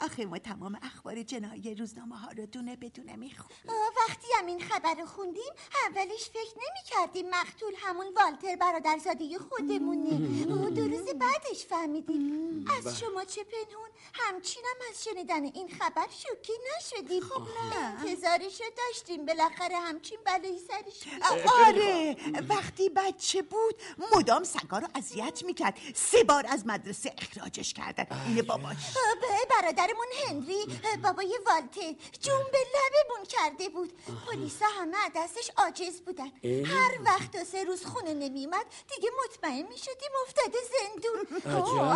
آخه 0.00 0.26
ما 0.26 0.38
تمام 0.38 0.78
اخبار 0.82 1.22
جنایی 1.22 1.74
روزنامه 1.74 2.18
ها 2.18 2.30
رو 2.30 2.46
دونه 2.46 2.76
بدونه 2.76 3.16
میخون 3.16 3.56
آه، 3.68 3.92
وقتی 4.08 4.26
هم 4.38 4.46
این 4.46 4.60
خبر 4.60 4.94
رو 4.94 5.06
خوندیم 5.06 5.52
اولش 5.86 6.30
فکر 6.30 6.54
نمی 6.56 6.84
کردیم 6.86 7.30
مقتول 7.30 7.74
همون 7.78 8.06
والتر 8.16 8.56
برادرزاده 8.56 9.38
خودمونه. 9.38 10.18
دو 10.70 10.88
روز 10.88 11.04
بعدش 11.04 11.66
فهمیدیم. 11.66 12.64
از 12.78 13.00
شما 13.00 13.24
چه 13.24 13.44
پنهون. 13.52 13.88
همچینم 14.14 14.76
از 14.90 15.04
شنیدن 15.04 15.44
این 15.44 15.68
خبر 15.68 16.06
شوکه 16.10 16.52
نشدیم 16.76 17.22
خب 17.22 17.40
نه. 17.40 18.00
انتظارشو 18.00 18.64
داشتیم. 18.76 19.26
بالاخره 19.26 19.76
همچین 19.76 20.18
بلایی 20.24 20.58
سرش. 20.58 21.12
آره 21.66 22.16
وقتی 22.48 22.88
بچه 22.88 23.42
بود 23.42 23.82
مدام 24.12 24.44
سگا 24.44 24.78
رو 24.78 24.88
اذیت 24.94 25.42
می‌کرد. 25.44 25.78
سه 25.94 26.24
بار 26.24 26.46
از 26.48 26.66
مدرسه 26.66 27.14
اخراجش 27.18 27.74
کردن. 27.74 28.06
اینه 28.26 28.42
باباش. 28.42 28.76
برادرمون 29.50 30.06
هنری. 30.26 30.80
بابای 31.02 31.38
والتر 31.46 31.94
جون 32.20 32.44
به 32.52 32.58
لبمون 32.58 33.26
کرده 33.28 33.68
بود. 33.68 33.92
پلیسا 34.26 34.66
همه 34.66 34.96
از 35.04 35.12
دستش 35.16 35.50
عاجز 35.56 36.00
بودن. 36.00 36.32
هر 36.64 36.98
وقت 37.04 37.32
تا 37.32 37.44
سه 37.44 37.64
روز 37.64 37.86
خونه 37.86 38.14
نمیومد 38.14 38.66
دیگه 38.96 39.10
مطمئن 39.24 39.68
می‌شدیم 39.68 40.10
افتاده 40.26 40.58
زندون. 40.78 41.42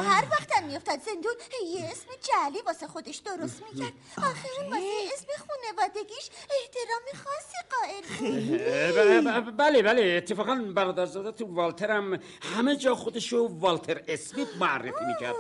هر 0.04 0.28
وقت 0.30 0.52
هم 0.52 0.64
میافتاد 0.64 1.00
زندون 1.00 1.34
یه 1.74 1.84
اسم 1.84 2.06
جعلی 2.22 2.58
واسه 2.66 2.86
خودش 2.86 3.16
درست 3.16 3.62
می‌کرد. 3.72 3.92
آخه 4.16 4.48
اون 4.60 4.72
واسه 4.72 4.92
اسم 5.14 5.26
خونوادگیش 5.46 6.30
احترام 6.60 7.24
خاصی 7.24 7.58
قائل 7.70 8.02
بود. 8.18 9.56
بله 9.56 9.82
بله 9.82 10.14
اتفاقا 10.16 10.54
برادرزاده 10.54 11.32
تو 11.32 11.46
والتر 11.46 11.90
هم 11.90 12.18
همه 12.56 12.76
جا 12.76 12.94
خودشو 12.94 13.48
والتر 13.60 14.02
اسمیت 14.08 14.48
معرفی 14.60 15.04
می‌کرد. 15.06 15.34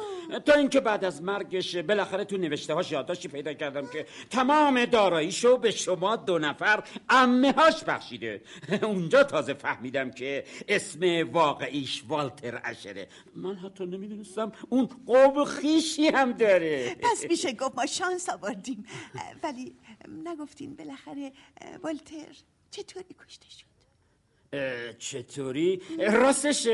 تا 0.46 0.52
اینکه 0.52 0.80
بعد 0.80 1.04
از 1.04 1.22
مرگش 1.22 1.76
بالاخره 1.76 2.24
تو 2.24 2.36
نوشته 2.36 2.74
هاش 2.74 2.92
یادداشتی 2.92 3.28
پیدا 3.28 3.52
کردم 3.52 3.86
که 3.86 4.06
تمام 4.30 4.84
داراییشو 4.84 5.56
به 5.56 5.70
شما 5.70 6.16
دو 6.16 6.38
نفر 6.38 6.84
امه 7.08 7.52
هاش 7.52 7.84
بخشیده. 7.84 8.42
اونجا 8.82 9.24
تازه 9.24 9.54
فهمیدم 9.54 10.10
که 10.10 10.44
اسم 10.68 11.30
واقعیش 11.32 12.02
والتر 12.08 12.60
اشره. 12.64 13.08
من 13.36 13.56
حتی 13.56 13.86
نمی‌دونستم 13.86 14.52
اون 14.68 14.88
قوم 15.06 15.44
خیشی 15.96 16.08
هم 16.08 16.32
داره. 16.32 16.96
پس 17.02 17.24
میشه 17.30 17.52
گفت 17.52 17.76
ما 17.76 17.86
شانس 17.86 18.28
آوردیم. 18.28 18.86
ولی 19.42 19.76
نگفتین 20.08 20.76
بالاخره 20.76 21.32
والتر 21.82 22.36
چطوری 22.70 23.14
کشته 23.26 23.50
شد 23.50 23.71
چطوری؟ 24.98 25.80
راستش 25.98 26.68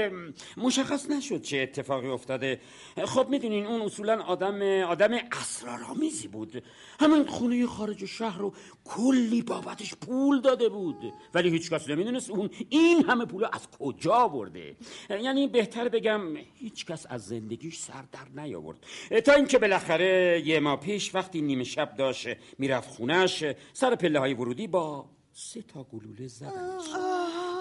مشخص 0.56 1.10
نشد 1.10 1.42
چه 1.42 1.58
اتفاقی 1.58 2.08
افتاده. 2.08 2.60
خب 3.04 3.26
می‌دونین 3.30 3.66
اون 3.66 3.82
اصولا 3.82 4.22
آدم 4.22 4.62
آدم 4.82 5.18
اسرارآمیزی 5.32 6.28
بود. 6.28 6.62
همین 7.00 7.26
خونه 7.26 7.66
خارج 7.66 8.04
شهر 8.04 8.38
رو 8.38 8.52
کلی 8.84 9.42
بابتش 9.42 9.94
پول 9.94 10.40
داده 10.40 10.68
بود. 10.68 11.12
ولی 11.34 11.50
هیچ 11.50 11.70
کس 11.70 11.88
نمی‌دونست 11.88 12.30
اون 12.30 12.50
این 12.68 13.04
همه 13.04 13.24
پول 13.24 13.44
از 13.44 13.68
کجا 13.78 14.28
برده 14.28 14.76
یعنی 15.10 15.46
بهتر 15.46 15.88
بگم 15.88 16.36
هیچ 16.54 16.86
کس 16.86 17.06
از 17.08 17.26
زندگیش 17.26 17.78
سر 17.78 18.04
در 18.12 18.42
نیاورد. 18.42 18.78
تا 19.24 19.32
اینکه 19.32 19.58
بالاخره 19.58 20.42
یه 20.46 20.60
ماه 20.60 20.80
پیش 20.80 21.14
وقتی 21.14 21.40
نیمه 21.40 21.64
شب 21.64 21.96
داشت 21.96 22.28
می‌رفت 22.58 22.90
خونش 22.90 23.44
سر 23.72 23.94
پله 23.94 24.18
های 24.18 24.34
ورودی 24.34 24.66
با 24.66 25.10
سه 25.32 25.62
تا 25.62 25.84
گلوله 25.84 26.26
زدنش 26.26 26.84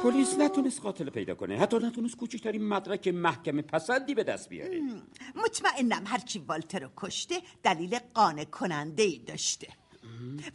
پلیس 0.04 0.40
نتونست 0.40 0.82
قاتل 0.82 1.10
پیدا 1.10 1.36
کنه. 1.36 1.58
حتی 1.58 1.78
نتونست 1.78 2.18
کوچکترین 2.18 2.68
مدرک 2.68 3.08
محکم 3.08 3.62
پسندی 3.62 4.16
به 4.16 4.24
دست 4.24 4.50
بیاره. 4.50 4.82
مطمئنم 5.36 6.04
هرچی 6.08 6.40
والتر 6.40 6.80
رو 6.80 6.90
کشته 6.98 7.42
دلیل 7.64 8.00
قانع 8.14 8.44
کننده 8.44 9.04
ای 9.04 9.18
داشته 9.18 9.68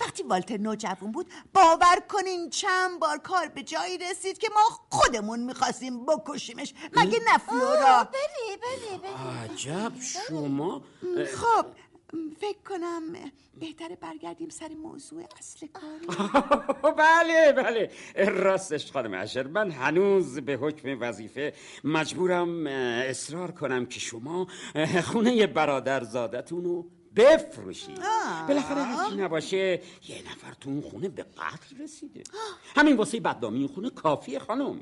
وقتی 0.01 0.23
والتر 0.23 0.57
نوجوان 0.57 1.13
بود 1.13 1.27
باور 1.55 2.01
کنین 2.09 2.51
چند 2.51 3.01
بار 3.01 3.19
کار 3.19 3.49
به 3.49 3.63
جایی 3.63 3.99
رسید 3.99 4.39
که 4.39 4.49
ما 4.55 4.61
خودمون 4.91 5.41
می‌خواستیم 5.41 6.07
بکشیمش. 6.07 6.75
مگه 6.97 7.19
نه 7.33 7.39
فلورا؟ 7.39 8.05
بله 8.05 8.57
بله 8.63 8.99
بله. 8.99 9.55
عجب 9.55 9.93
شما؟ 10.01 10.83
خب 11.35 11.67
فکر 12.41 12.59
کنم 12.69 13.03
بهتره 13.61 13.97
برگردیم 13.97 14.49
سر 14.49 14.69
موضوع 14.69 15.23
اصل 15.39 15.67
کار 15.67 15.99
بله 16.99 17.53
بله. 17.53 17.91
راستش 18.17 18.93
خانم 18.93 19.15
اشر 19.15 19.47
من 19.47 19.71
هنوز 19.71 20.39
به 20.39 20.53
حکم 20.53 20.99
وظیفه 21.01 21.53
مجبورم 21.85 22.67
اصرار 22.67 23.51
کنم 23.51 23.87
که 23.87 24.01
شما 24.01 24.47
خونه 25.05 25.47
برادر 25.47 26.05
زادتون 26.05 26.85
بفروشید. 27.17 27.99
بالاخره 28.49 28.83
هرچی 28.83 29.17
نباشه 29.17 29.81
یه 30.09 30.23
نفر 30.31 30.53
تو 30.61 30.71
اون 30.71 30.81
خونه 30.81 31.09
به 31.09 31.23
قتل 31.23 31.83
رسیده. 31.83 32.23
همین 32.77 32.97
واسه 32.97 33.21
بدنامی 33.21 33.59
این 33.59 33.69
خونه 33.69 33.91
کافیه 33.91 34.39
خانم. 34.39 34.81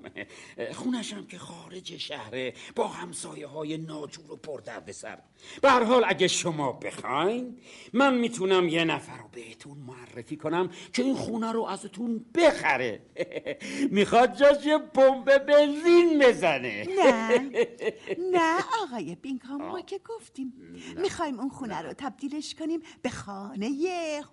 خونش 0.72 1.12
هم 1.12 1.26
که 1.26 1.38
خارج 1.38 1.96
شهره 1.96 2.54
با 2.76 2.88
همسایه 2.88 3.46
های 3.46 3.78
ناجور 3.78 4.32
و 4.32 4.36
پردرد 4.36 4.92
سر 4.92 5.18
به 5.62 5.70
هر 5.70 5.84
حال 5.84 6.04
اگه 6.08 6.28
شما 6.28 6.72
بخواین 6.72 7.58
من 7.92 8.14
می‌تونم 8.14 8.68
یه 8.68 8.84
نفر 8.84 9.16
رو 9.16 9.28
بهتون 9.32 9.78
معرفی 9.78 10.36
کنم 10.36 10.70
که 10.92 11.02
این 11.02 11.14
خونه 11.14 11.52
رو 11.52 11.64
ازتون 11.64 12.24
بخره. 12.34 13.02
می‌خواد 13.96 14.36
جاش 14.36 14.66
یه 14.66 14.78
پمپ 14.78 15.38
بنزین 15.38 16.18
بزنه. 16.18 16.86
نه 16.98 17.38
نه 18.32 18.58
آقای 18.82 19.14
بینکام 19.14 19.62
ما 19.62 19.80
که 19.80 20.00
گفتیم. 20.04 20.52
می‌خوایم 20.96 21.40
اون 21.40 21.48
خونه 21.48 21.82
رو 21.82 21.92
تبدیلش 22.20 22.54
کنیم 22.54 22.80
به 23.02 23.10
خانه 23.10 23.70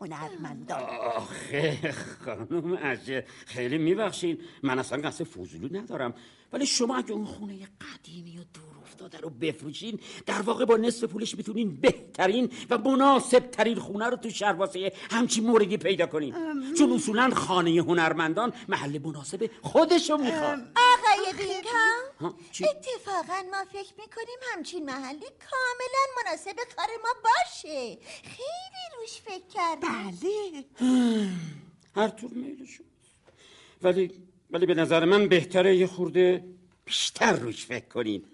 هنرمندان. 0.02 0.84
آخه 1.15 1.91
خانم 2.26 2.78
اشر 2.82 3.23
خیلی 3.45 3.78
میبخشین. 3.78 4.38
من 4.63 4.80
اصلا 4.80 5.02
قصد 5.02 5.23
فضولی 5.23 5.80
ندارم. 5.80 6.13
ولی 6.54 6.66
شما 6.66 6.98
اگه 6.98 7.12
اون 7.12 7.26
خونه 7.26 7.54
قدیمی 7.56 8.38
و 8.38 8.44
دور 8.54 8.78
افتاده 8.84 9.18
رو 9.18 9.30
بفروشین 9.30 10.00
در 10.26 10.42
واقع 10.42 10.66
با 10.66 10.78
نصف 10.78 11.04
پولش 11.04 11.36
می‌تونین 11.36 11.76
بهترین 11.82 12.52
و 12.70 12.78
مناسب 12.78 13.40
ترین 13.40 13.80
خونه 13.80 14.06
رو 14.06 14.18
تو 14.18 14.30
شهر 14.30 14.54
واسه 14.54 14.94
همچین 15.12 15.46
موردی 15.46 15.78
پیدا 15.78 16.06
کنین. 16.06 16.36
چون 16.78 16.92
اصولا 16.92 17.30
خانه 17.30 17.72
هنرمندان 17.72 18.54
محل 18.68 18.98
مناسب 18.98 19.50
خودشو 19.62 20.18
می‌خواد 20.18 20.60
آقای 20.76 21.34
بینکام 21.38 22.04
ها، 22.20 22.36
چی؟ 22.52 22.66
اتفاقا 22.68 23.42
ما 23.52 23.66
فکر 23.72 23.94
می‌کنیم 23.98 24.40
همچین 24.54 24.86
محلی 24.86 25.20
کاملا 25.20 26.24
مناسب 26.26 26.56
کار 26.76 26.88
ما 27.04 27.10
باشه. 27.24 27.98
خیلی 28.24 29.02
روش 29.02 29.22
فکر 29.22 29.48
کردیم 29.54 29.90
بله. 29.90 30.66
هر 31.96 32.08
طور 32.08 32.30
میلشون. 32.30 32.86
ولی 33.82 34.27
ولی 34.52 34.66
به 34.66 34.74
نظر 34.74 35.06
من 35.06 35.28
بهتره 35.28 35.76
یه 35.76 35.88
خورده 35.88 36.46
بیشتر 36.86 37.34
روش 37.34 37.66
فکر 37.66 37.88
کنین. 37.88 38.26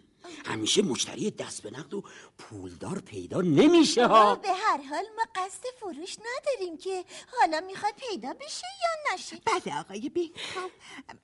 همیشه 0.45 0.81
مشتری 0.81 1.31
دست 1.31 1.63
به 1.63 1.71
نقد 1.71 1.93
و 1.93 2.03
پولدار 2.37 2.99
پیدا 2.99 3.41
نمیشه 3.41 4.07
ها. 4.07 4.35
به 4.35 4.47
هر 4.47 4.77
حال 4.89 5.03
ما 5.15 5.23
قصد 5.35 5.63
فروش 5.79 6.17
نداریم 6.19 6.77
که 6.77 7.05
حالا 7.39 7.61
می‌خواد 7.67 7.93
پیدا 8.09 8.33
بشه 8.33 8.67
یا 8.83 9.13
نشه. 9.13 9.37
بله 9.45 9.79
آقای 9.79 10.09
بینکام 10.09 10.69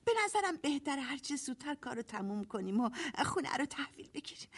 به 0.04 0.12
نظرم 0.24 0.56
بهتره 0.56 1.00
هرچه 1.00 1.36
زودتر 1.36 1.74
کار 1.74 1.94
رو 1.94 2.02
تموم 2.02 2.44
کنیم 2.44 2.80
و 2.80 2.90
خونه 3.26 3.56
رو 3.56 3.66
تحویل 3.66 4.08
بگیریم. 4.14 4.48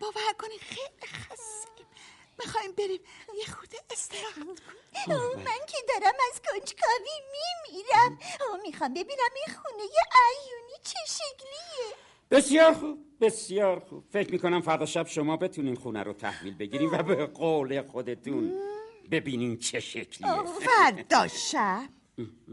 باور 0.00 0.32
کنین 0.38 0.58
خیلی 0.58 1.06
خستیم 1.06 1.86
می‌خوایم 2.44 2.72
بریم. 2.72 3.00
یه 3.38 3.54
خورده 3.54 3.78
استراحت 3.90 4.60
کنیم. 4.60 5.18
اوه، 5.18 5.36
من 5.36 5.60
که 5.68 5.78
دارم 5.88 6.14
از 6.32 6.40
کنجکاوی 6.40 7.16
میمیرم. 7.32 8.18
او 8.40 8.62
می‌خوام 8.66 8.90
ببینم 8.90 9.30
این 9.46 9.56
خونه 9.56 9.82
ایونی 9.82 10.70
بسیار 12.30 12.74
خوب 12.74 12.98
بسیار 13.20 13.80
خوب. 13.80 14.04
فکر 14.10 14.32
می‌کنم 14.32 14.60
فردا 14.60 14.86
شب 14.86 15.06
شما 15.06 15.36
بتونین 15.36 15.76
خونه 15.76 16.02
رو 16.02 16.12
تحویل 16.12 16.54
بگیریم 16.54 16.92
و 16.92 17.02
به 17.02 17.26
قول 17.26 17.82
خودتون 17.82 18.60
ببینین 19.10 19.58
چه 19.58 19.80
شکلیه. 19.80 20.42
فردا 20.44 21.28
شب. 21.28 21.88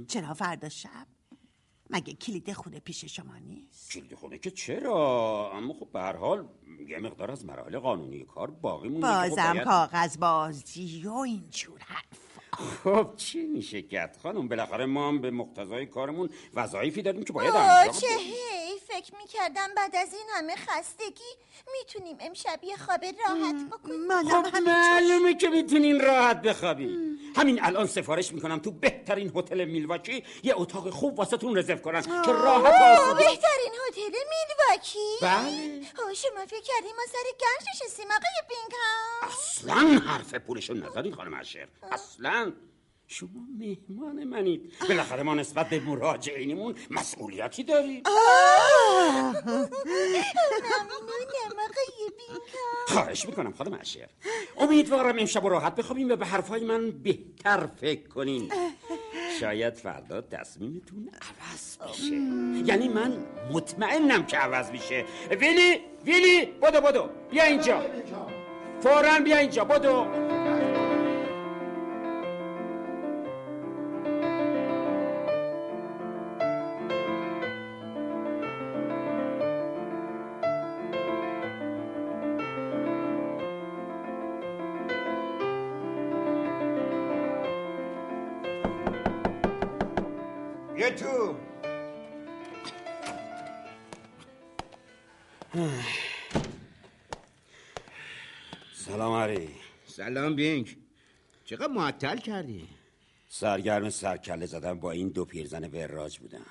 چرا 0.07 0.33
فردا 0.33 0.69
شب؟ 0.69 1.07
مگه 1.89 2.13
کلید 2.13 2.53
خونه 2.53 2.79
پیش 2.79 3.05
شما 3.05 3.37
نیست؟ 3.37 3.91
کلید 3.91 4.15
خونه 4.15 4.37
که 4.37 4.51
چرا؟ 4.51 5.51
اما 5.53 5.73
خب 5.73 5.87
به 5.93 5.99
هر 5.99 6.15
حال 6.15 6.47
یه 6.87 6.99
مقدار 6.99 7.31
از 7.31 7.45
مراحل 7.45 7.79
قانونی 7.79 8.23
کار 8.23 8.51
باقی 8.51 8.89
مونده 8.89 9.07
خب 9.07 9.29
بازم 9.29 9.53
باید- 9.53 9.63
کاغذ 9.63 10.17
بازی 10.17 11.03
و 11.07 11.11
اینجور 11.13 11.79
حرف 11.79 12.27
خب 12.83 13.13
چی 13.17 13.41
میشه 13.45 13.81
کرد 13.81 14.17
خانم؟ 14.23 14.47
بالاخره 14.47 14.85
ما 14.85 15.07
هم 15.07 15.21
به 15.21 15.31
مقتضای 15.31 15.85
کارمون 15.85 16.29
وظایفی 16.53 17.01
داریم 17.01 17.23
که 17.23 17.33
باید 17.33 17.55
انجام 17.55 17.93
چه. 17.93 18.07
هی 18.77 19.01
فکر 19.01 19.15
می‌کردم 19.17 19.67
بعد 19.75 19.95
از 19.95 20.13
این 20.13 20.25
همه 20.33 20.55
خستگی 20.55 21.33
می‌تونیم 21.79 22.17
امشب 22.19 22.59
یه 22.63 22.77
خواب 22.77 23.05
راحت 23.05 23.55
بکنیم. 23.71 24.07
منم 24.07 24.43
خب 24.43 24.57
معلومه 24.57 25.33
که 25.35 25.49
می‌تونین 25.49 25.99
راحت 26.01 26.41
بخوابین 26.41 27.19
همین 27.35 27.63
الان 27.63 27.87
سفارش 27.87 28.33
می‌کنم 28.33 28.59
تو 28.59 28.71
بهترین 28.71 29.31
هتل 29.35 29.65
میلواکی 29.65 30.23
یه 30.43 30.53
اتاق 30.57 30.89
خوب 30.89 31.19
واسه 31.19 31.37
تون 31.37 31.57
رزرو 31.57 31.77
کنن 31.77 32.01
که 32.01 32.31
راحت 32.31 32.73
آسودگی- 32.73 33.17
بهترین 33.17 33.73
هتل 33.87 34.01
میلواکی؟ 34.03 35.17
بله. 35.21 36.03
اوه 36.03 36.13
شما 36.13 36.45
فکر 36.45 36.61
کردیم 36.61 36.95
ما 36.95 37.03
سر 37.11 37.29
گنج 37.39 37.67
نشستیم 37.75 38.05
آقای 38.05 38.47
بینگهام؟ 38.49 39.31
اصلا 39.31 40.11
حرف 40.13 40.33
پولشو 40.33 40.73
نزارین 40.73 41.13
خانم 41.15 41.33
اشر 41.33 41.67
اصلا. 41.91 42.53
شما 43.07 43.29
مهمان 43.59 44.23
منید. 44.23 44.73
بالاخره 44.89 45.23
ما 45.23 45.35
نسبت 45.35 45.69
به 45.69 45.79
مراجعینمون 45.79 46.75
مسئولیتی 46.91 47.63
داریم. 47.63 48.03
ممنونم 49.85 50.07
آقای 51.55 51.87
خواهش 52.87 53.25
می‌کنم 53.25 53.53
خانم 53.53 53.73
اشر 53.81 54.09
امیدوارم 54.57 55.19
امشب 55.19 55.45
و 55.45 55.49
راحت 55.49 55.75
بخوابیم 55.75 56.09
و 56.09 56.15
به 56.15 56.25
حرفای 56.25 56.65
من 56.65 56.91
بهتر 56.91 57.67
فکر 57.81 58.07
کنین 58.07 58.51
شاید 59.39 59.73
فردا 59.73 60.21
تصمیمتون 60.21 61.09
عوض 61.21 61.77
بشه. 61.77 62.13
یعنی 62.65 62.87
من 62.87 63.25
مطمئنم 63.51 64.25
که 64.25 64.37
عوض 64.37 64.71
میشه. 64.71 65.05
ویلی 65.39 65.79
ویلی 66.05 66.45
بدو 66.45 66.81
بدو. 66.81 67.09
بیا 67.31 67.43
اینجا. 67.43 67.85
فورا 68.81 69.19
بیا 69.19 69.37
اینجا 69.37 69.63
بدو. 69.63 70.36
سلام 98.87 99.13
علی. 99.13 99.49
سلام 99.85 100.35
بینگ 100.35 100.77
چقدر 101.45 101.67
معطل 101.67 102.17
کردی؟ 102.17 102.67
سرگرم 103.27 103.89
سرکله 103.89 104.45
زدن 104.45 104.79
با 104.79 104.91
این 104.91 105.09
دو 105.09 105.25
پیرزن 105.25 105.63
وراج 105.63 106.19
بودم. 106.19 106.45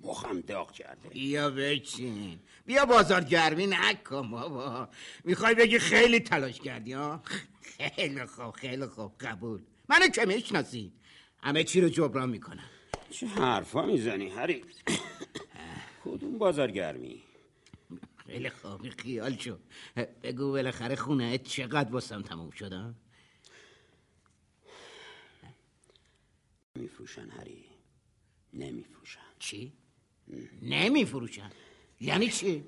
مخم 0.00 0.40
داغ 0.40 0.72
کرده. 0.72 1.08
بیا 1.08 1.50
بچین. 1.50 2.38
بیا 2.66 2.84
بازار 2.84 3.24
گرمی 3.24 3.66
نکن 3.66 4.30
بابا. 4.30 4.88
می‌خوای 5.24 5.54
بگی 5.54 5.78
خیلی 5.78 6.20
تلاش 6.20 6.60
کردی 6.60 6.92
ها؟ 6.92 7.22
خیلی 7.62 8.26
خوب 8.26 8.50
خیلی 8.50 8.86
خوب 8.86 9.12
قبول. 9.20 9.60
منو 9.88 10.08
که 10.08 10.24
می‌شناسی؟ 10.24 10.92
همه 11.42 11.64
چی 11.64 11.80
رو 11.80 11.88
جبران 11.88 12.28
می‌کنم. 12.28 12.70
چه 13.10 13.26
حرفا 13.26 13.86
می‌زنی 13.86 14.28
هری 14.28 14.64
کدوم 16.04 16.38
بازارگرمی 16.38 17.22
خیلی 18.26 18.50
خوب 18.50 18.88
خیال 18.88 19.36
شو 19.36 19.58
بگو 20.22 20.50
بالاخره 20.50 20.96
خونه 20.96 21.38
چقدر 21.38 21.92
واسم 21.92 22.22
تموم 22.22 22.50
شد 22.50 22.72
ها؟ 22.72 22.94
نمیفروشن 26.76 27.30
هری 27.30 27.64
نمیفروشن 28.52 29.20
چی؟ 29.38 29.72
نمیفروشن 30.62 31.50
یعنی 32.00 32.28
چی؟ 32.28 32.64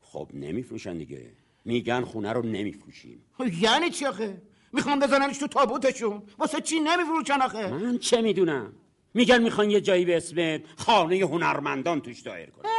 خب 0.00 0.30
نمیفروشن 0.34 0.98
دیگه 0.98 1.32
میگن 1.64 2.04
خونه 2.04 2.32
رو 2.32 2.42
نمیفروشیم 2.42 3.24
یعنی 3.60 3.90
چی 3.90 4.06
آخه؟ 4.06 4.42
می‌خوام 4.72 4.98
بزننش 4.98 5.38
تو 5.38 5.46
تابوتشون 5.46 6.22
واسه 6.38 6.60
چی 6.60 6.80
نمیفروشن 6.80 7.42
آخه؟ 7.42 7.70
من 7.70 7.98
چه 7.98 8.20
می‌دونم 8.22 8.72
میگن 9.14 9.42
می‌خوان 9.42 9.70
یه 9.70 9.80
جایی 9.80 10.04
به 10.04 10.16
اسم 10.16 10.58
خانه 10.76 11.16
هنرمندان 11.16 12.00
توش 12.00 12.20
دایر 12.20 12.50
کنن 12.50 12.71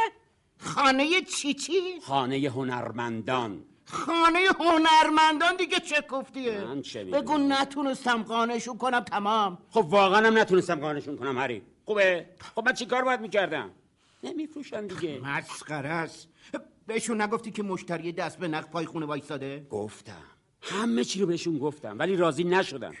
خانه 0.64 1.22
چی 1.22 1.54
چی؟ 1.54 2.00
خانه 2.02 2.50
هنرمندان. 2.50 3.64
خانه 3.84 4.38
هنرمندان 4.60 5.56
دیگه 5.56 5.80
چه 5.80 6.00
گفتیه؟ 6.10 6.60
من 6.64 6.82
چه؟ 6.82 7.04
بگو 7.04 7.38
نتونستم 7.38 8.22
قانعشون 8.22 8.78
کنم 8.78 9.00
تمام. 9.00 9.58
خب 9.70 9.86
واقعا 9.90 10.26
هم 10.26 10.38
نتونستم 10.38 10.74
قانشون 10.74 11.16
کنم 11.16 11.38
هری 11.38 11.62
خوبه؟ 11.84 12.26
خب 12.54 12.62
من 12.66 12.72
چیکار 12.72 13.04
باید 13.04 13.20
می‌کردم؟ 13.20 13.70
نمیفروشن 14.22 14.86
دیگه. 14.86 15.20
مسخره 15.20 15.88
است. 15.88 16.28
بهشون 16.86 17.22
نگفتی 17.22 17.50
که 17.50 17.62
مشتری 17.62 18.12
دست 18.12 18.38
به 18.38 18.48
نخ 18.48 18.64
پای 18.64 18.86
خونه 18.86 19.06
وایساده 19.06 19.66
گفتم. 19.70 20.22
همه 20.62 21.04
چی 21.04 21.20
رو 21.20 21.26
بهشون 21.26 21.58
گفتم 21.58 21.98
ولی 21.98 22.16
راضی 22.16 22.44
نشدن 22.44 22.92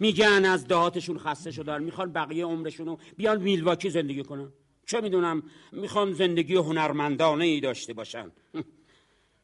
میگن 0.00 0.44
از 0.44 0.68
دهاتشون 0.68 1.18
خسته 1.18 1.50
شدن 1.50 1.82
می‌خوان 1.82 2.12
بقیه 2.12 2.44
عمرشون 2.44 2.86
رو 2.86 2.98
بیان 3.16 3.42
میلواکی 3.42 3.90
زندگی 3.90 4.22
کنن. 4.22 4.52
چه 4.86 5.00
می‌دونم 5.00 5.42
می‌خوان 5.72 6.12
زندگی 6.12 6.54
هنرمندانه 6.54 7.44
ای 7.44 7.60
داشته 7.60 7.92
باشن. 7.92 8.32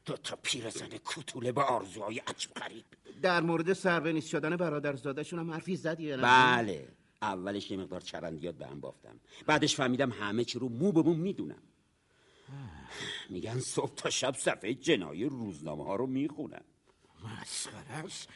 دو 0.05 0.17
تا 0.17 0.37
پیرزن 0.43 0.89
کوتوله 0.89 1.53
با 1.53 1.63
آرزوهای 1.63 2.19
عجب 2.19 2.51
غریب. 2.51 2.85
در 3.23 3.41
مورد 3.41 3.73
سربنیز 3.73 4.27
شدن 4.27 4.57
برادرزادشون 4.57 5.39
هم 5.39 5.51
حرفی 5.51 5.77
زدی 5.77 6.03
یا 6.03 6.17
نه؟ 6.17 6.23
بله. 6.23 6.89
اولش 7.23 7.71
یه 7.71 7.77
مقدار 7.77 8.01
چرندیات 8.01 8.55
به 8.55 8.67
هم 8.67 8.81
بافتم. 8.81 9.21
بعدش 9.47 9.77
فهمیدم 9.77 10.11
همه 10.11 10.45
چی 10.45 10.59
رو 10.59 10.69
مو 10.69 10.93
به 10.93 11.03
مو 11.03 11.15
می‌دونم. 11.15 11.63
میگن 13.31 13.61
صبح 13.61 13.95
تا 13.95 14.11
شب 14.11 14.35
صفحه 14.35 14.75
جنایی 14.75 15.25
روزنامه 15.25 15.85
ها 15.85 15.97
رو 15.97 16.07
می‌خونن. 16.07 16.65
مسخره 17.25 18.05
است. 18.05 18.29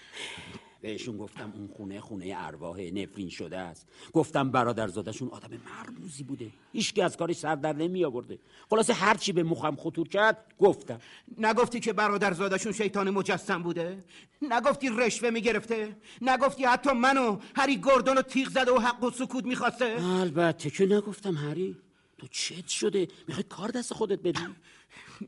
بهشون 0.87 1.16
گفتم 1.16 1.53
اون 1.57 1.68
خونه 1.77 2.01
خونه 2.01 2.35
ارواح 2.37 2.81
نفرین 2.81 3.29
شده 3.29 3.59
است. 3.59 3.87
گفتم 4.12 4.51
برادرزادشون 4.51 5.29
آدم 5.29 5.51
مرموزی 5.66 6.25
بوده. 6.25 6.51
هیچکی 6.72 7.03
از 7.03 7.16
کارش 7.16 7.37
سر 7.37 7.55
در 7.55 7.72
نمی 7.72 8.05
آورده. 8.05 8.38
خلاصه 8.70 8.92
هرچی 8.92 9.33
به 9.33 9.42
مخم 9.42 9.77
خطور 9.77 10.09
کرد 10.09 10.55
گفتم. 10.59 10.99
نگفتی 11.38 11.81
که 11.81 11.92
برادرزادشون 11.92 12.72
شیطان 12.72 13.11
مجسم 13.11 13.62
بوده؟ 13.62 14.05
نگفتی 14.42 14.88
رشوه 14.88 15.31
می‌گرفته 15.31 15.96
نگفتی 16.20 16.64
حتی 16.64 16.92
منو 16.92 17.38
هری 17.57 17.77
گردون 17.77 18.16
رو 18.16 18.22
تیغ 18.22 18.49
زده 18.49 18.72
و 18.72 18.79
حق 18.79 19.05
و 19.05 19.11
سکوت 19.11 19.44
می‌خواسته 19.44 19.96
البته 20.20 20.70
که 20.70 20.87
نگفتم 20.87 21.35
هری. 21.35 21.77
تو 22.18 22.27
چت 22.27 22.68
شده. 22.68 23.09
می‌خوای 23.29 23.44
کار 23.49 23.70
دست 23.70 23.94
خودت 23.94 24.18
بدی؟ 24.18 24.46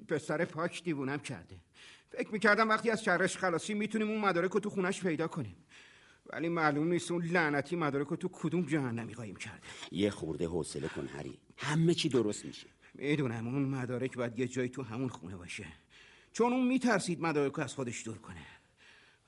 پسر 0.08 0.44
پاک 0.44 0.82
دیوونم 0.82 1.18
کرده. 1.18 1.56
فکر 2.10 2.32
می‌کردم 2.32 2.68
وقتی 2.68 2.90
از 2.90 3.04
شرش 3.04 3.36
خلاصی 3.36 3.74
می‌تونیم 3.74 4.10
اون 4.10 4.20
مدارک 4.20 4.50
رو 4.50 4.60
تو 4.60 4.70
خونش 4.70 5.00
پیدا 5.00 5.28
کنیم. 5.28 5.56
ولی 6.26 6.48
معلوم 6.48 6.88
نیست 6.88 7.10
اون 7.10 7.24
لعنتی 7.24 7.76
مدارک 7.76 8.06
رو 8.06 8.16
تو 8.16 8.28
کدوم 8.32 8.66
جهنمی 8.66 9.14
قایم 9.14 9.36
کرده 9.36 9.66
یه 9.90 10.10
خورده 10.10 10.46
حوصله 10.46 10.88
کن 10.88 11.06
هری. 11.06 11.38
همه 11.56 11.94
چی 11.94 12.08
درست 12.08 12.44
میشه. 12.44 12.66
می‌دونم 12.94 13.46
اون 13.46 13.64
مدارک 13.64 14.16
باید 14.16 14.38
یه 14.38 14.48
جایی 14.48 14.68
تو 14.68 14.82
همون 14.82 15.08
خونه 15.08 15.36
باشه. 15.36 15.66
چون 16.32 16.52
اون 16.52 16.66
میترسید 16.66 17.20
مدارک 17.20 17.52
رو 17.52 17.62
از 17.64 17.74
خودش 17.74 18.04
دور 18.04 18.18
کنه. 18.18 18.46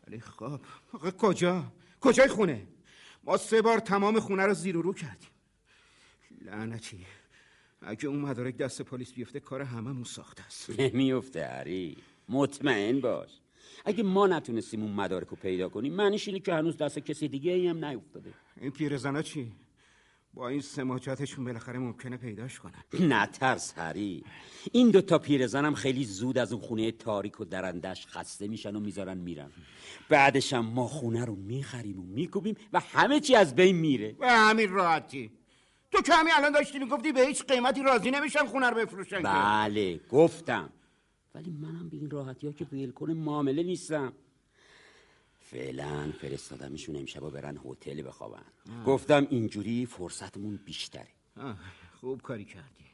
ولی 0.07 0.21
خب 0.21 0.61
کجا؟ 1.19 1.73
کجای 2.01 2.29
خونه؟ 2.29 2.67
ما 3.25 3.37
سه 3.37 3.63
بار 3.63 3.79
تمام 3.79 4.21
خونه 4.21 4.47
رو 4.47 4.55
زیر 4.55 4.77
و 4.77 4.83
رو 4.83 4.95
کردیم. 4.95 5.29
لعنتی. 6.41 7.07
اگه 7.83 8.09
اون 8.09 8.19
مدارک 8.19 8.57
دست 8.57 8.83
پلیس 8.83 9.13
بیفته 9.13 9.41
کار 9.41 9.63
هممون 9.63 10.05
ساخته 10.05 10.43
است. 10.47 10.81
نمیفته 10.81 11.47
هری. 11.47 11.97
مطمئن 12.31 13.01
باش. 13.01 13.31
اگه 13.85 14.03
ما 14.03 14.27
نتونستیم 14.27 14.83
اون 14.83 14.93
مدارک 14.93 15.29
رو 15.29 15.37
پیدا 15.37 15.69
کنیم 15.69 15.95
معنیش 15.95 16.29
اینه 16.29 16.41
که 16.41 16.55
هنوز 16.55 16.77
دست 16.77 16.99
کسی 16.99 17.29
دیگه 17.29 17.53
ای 17.53 17.69
هم 17.69 17.85
نیفتاده. 17.85 18.33
این 18.61 18.71
پیرزنا 18.71 19.23
چی؟ 19.23 19.53
با 20.35 20.49
این 20.49 20.61
سماجتشون 20.61 21.45
بالاخره 21.45 21.79
ممکنه 21.79 22.17
پیداش 22.17 22.61
کنن. 22.61 22.85
نترس 23.13 23.79
هری 23.79 24.25
این 24.73 24.91
دوتا 24.91 25.19
پیرزنم 25.19 25.75
خیلی 25.75 26.05
زود 26.05 26.39
از 26.39 26.53
اون 26.53 26.63
خونه 26.63 26.93
تاریک 26.93 27.41
و 27.41 27.45
درندش 27.45 28.07
خسته 28.07 28.49
میشن 28.49 28.77
و 28.77 28.81
می‌ذارن 28.81 29.19
میرن. 29.19 29.51
بعدش 30.09 30.53
هم 30.53 30.67
ما 30.67 30.87
خونه 30.89 31.25
رو 31.25 31.35
می‌خریم 31.35 32.01
و 32.01 32.03
میکوبیم 32.03 32.57
و 32.73 32.81
همه 32.81 33.21
چی 33.21 33.35
از 33.35 33.55
بین 33.55 33.77
میره. 33.77 34.17
و 34.19 34.31
همین 34.31 34.71
راحتی. 34.71 35.31
تو 35.93 36.03
که 36.03 36.15
همین 36.15 36.33
الان 36.37 36.53
داشتی 36.53 36.79
می‌گفتی 36.79 37.13
به 37.13 37.21
هیچ 37.21 37.45
قیمتی 37.45 37.83
راضی 37.83 38.11
نمیشن 38.11 38.47
خونه 38.47 38.71
رو 38.71 38.77
بفروشن. 38.77 39.23
بله 39.23 40.01
گفتم. 40.11 40.71
ولی 41.35 41.51
منم 41.51 41.89
به 41.89 41.97
این 41.97 42.11
راحتی 42.11 42.47
ها 42.47 42.53
که 42.53 42.67
ولکن 42.73 43.11
معامله 43.11 43.63
نیستم. 43.63 44.13
فعلا 45.41 46.13
فرستادمشون 46.21 46.97
امشبا 46.97 47.31
برن 47.31 47.59
هتل 47.65 48.03
بخوابن. 48.03 48.45
گفتم 48.87 49.27
اینجوری 49.31 49.87
فرصتمون 49.87 50.61
بیشتره. 50.65 51.09
آه، 51.37 51.57
خوب 52.01 52.23
کاری 52.23 52.45
کردی. 52.45 52.85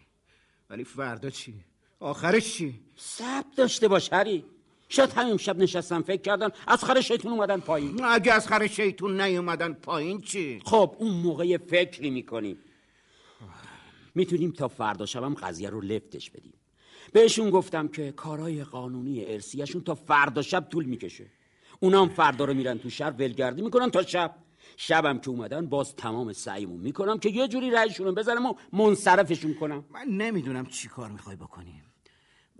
ولی 0.70 0.84
فردا 0.84 1.30
چی؟ 1.30 1.54
آخرش 2.00 2.54
چی؟ 2.54 2.80
صبر 2.96 3.46
داشته 3.56 3.88
باش 3.88 4.12
هری. 4.12 4.44
شاید 4.88 5.10
همین 5.10 5.36
شب 5.36 5.58
نشستم 5.58 6.02
فکر 6.02 6.22
کردن 6.22 6.48
از 6.66 6.84
خر 6.84 7.00
شیطون 7.00 7.32
اومدن 7.32 7.60
پایین. 7.60 8.04
اگه 8.04 8.32
از 8.32 8.48
خر 8.48 8.66
شیطون 8.66 9.20
نیومدن 9.20 9.72
پایین 9.72 10.20
چی؟ 10.20 10.60
خب 10.64 10.96
اون 10.98 11.10
موقع 11.10 11.56
فکری 11.56 12.10
می‌کنیم. 12.10 12.58
می‌تونیم 14.14 14.50
تا 14.50 14.68
فردا 14.68 15.06
شبم 15.06 15.34
قضیه 15.34 15.70
رو 15.70 15.80
لفتش 15.80 16.30
بدیم. 16.30 16.54
بهشون 17.12 17.50
گفتم 17.50 17.88
که 17.88 18.12
کارهای 18.12 18.64
قانونی 18.64 19.24
ارسیشون 19.24 19.82
تا 19.82 19.94
فردا 19.94 20.42
شب 20.42 20.68
طول 20.68 20.84
می‌کشه. 20.84 21.26
اونام 21.80 22.08
فردا 22.08 22.44
رو 22.44 22.54
میرن 22.54 22.78
تو 22.78 22.90
شهر 22.90 23.10
ولگردی 23.10 23.62
می‌کنن 23.62 23.90
تا 23.90 24.02
شب. 24.02 24.34
شبم 24.76 25.18
که 25.18 25.30
اومدن 25.30 25.66
باز 25.66 25.96
تمام 25.96 26.32
سعیمون 26.32 26.80
می‌کنم 26.80 27.18
که 27.18 27.28
یه 27.28 27.48
جوری 27.48 27.70
رأیشون 27.70 28.06
رو 28.06 28.12
بزنم 28.12 28.46
و 28.46 28.54
منصرفشون 28.72 29.54
کنم. 29.54 29.84
من 29.90 30.06
نمی‌دونم 30.08 30.66
چی 30.66 30.88
کار 30.88 31.10
می‌خوای 31.10 31.36
بکنیم 31.36 31.84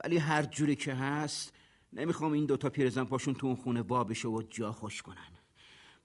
ولی 0.04 0.16
هر 0.16 0.42
جوری 0.42 0.76
که 0.76 0.94
هست 0.94 1.52
نمی‌خوام 1.92 2.32
این 2.32 2.46
دوتا 2.46 2.70
پیرزن 2.70 3.04
پاشون 3.04 3.34
تو 3.34 3.46
اون 3.46 3.56
خونه 3.56 3.82
وا 3.82 4.04
بشه 4.04 4.28
و 4.28 4.42
جا 4.50 4.72
خوش 4.72 5.02
کنن. 5.02 5.16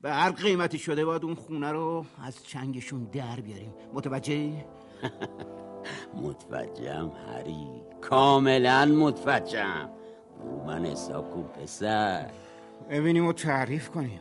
به 0.02 0.12
هر 0.12 0.32
قیمتی 0.32 0.80
شده 0.80 1.06
باید 1.06 1.24
اون 1.24 1.36
خونه 1.36 1.72
رو 1.72 2.06
از 2.24 2.48
چنگشون 2.48 3.04
در 3.04 3.42
بیاریم. 3.42 3.74
متوجه 3.94 4.66
متوجهم 6.14 7.12
هری. 7.28 7.68
کاملا 8.02 8.86
متوجهم. 8.86 9.90
رو 10.44 10.64
من 10.66 10.86
حساب 10.86 11.32
کن 11.32 11.44
پسر. 11.44 12.30
ببینیم 12.90 13.28
و 13.28 13.34
تعریف 13.34 13.90
کنیم. 13.90 14.20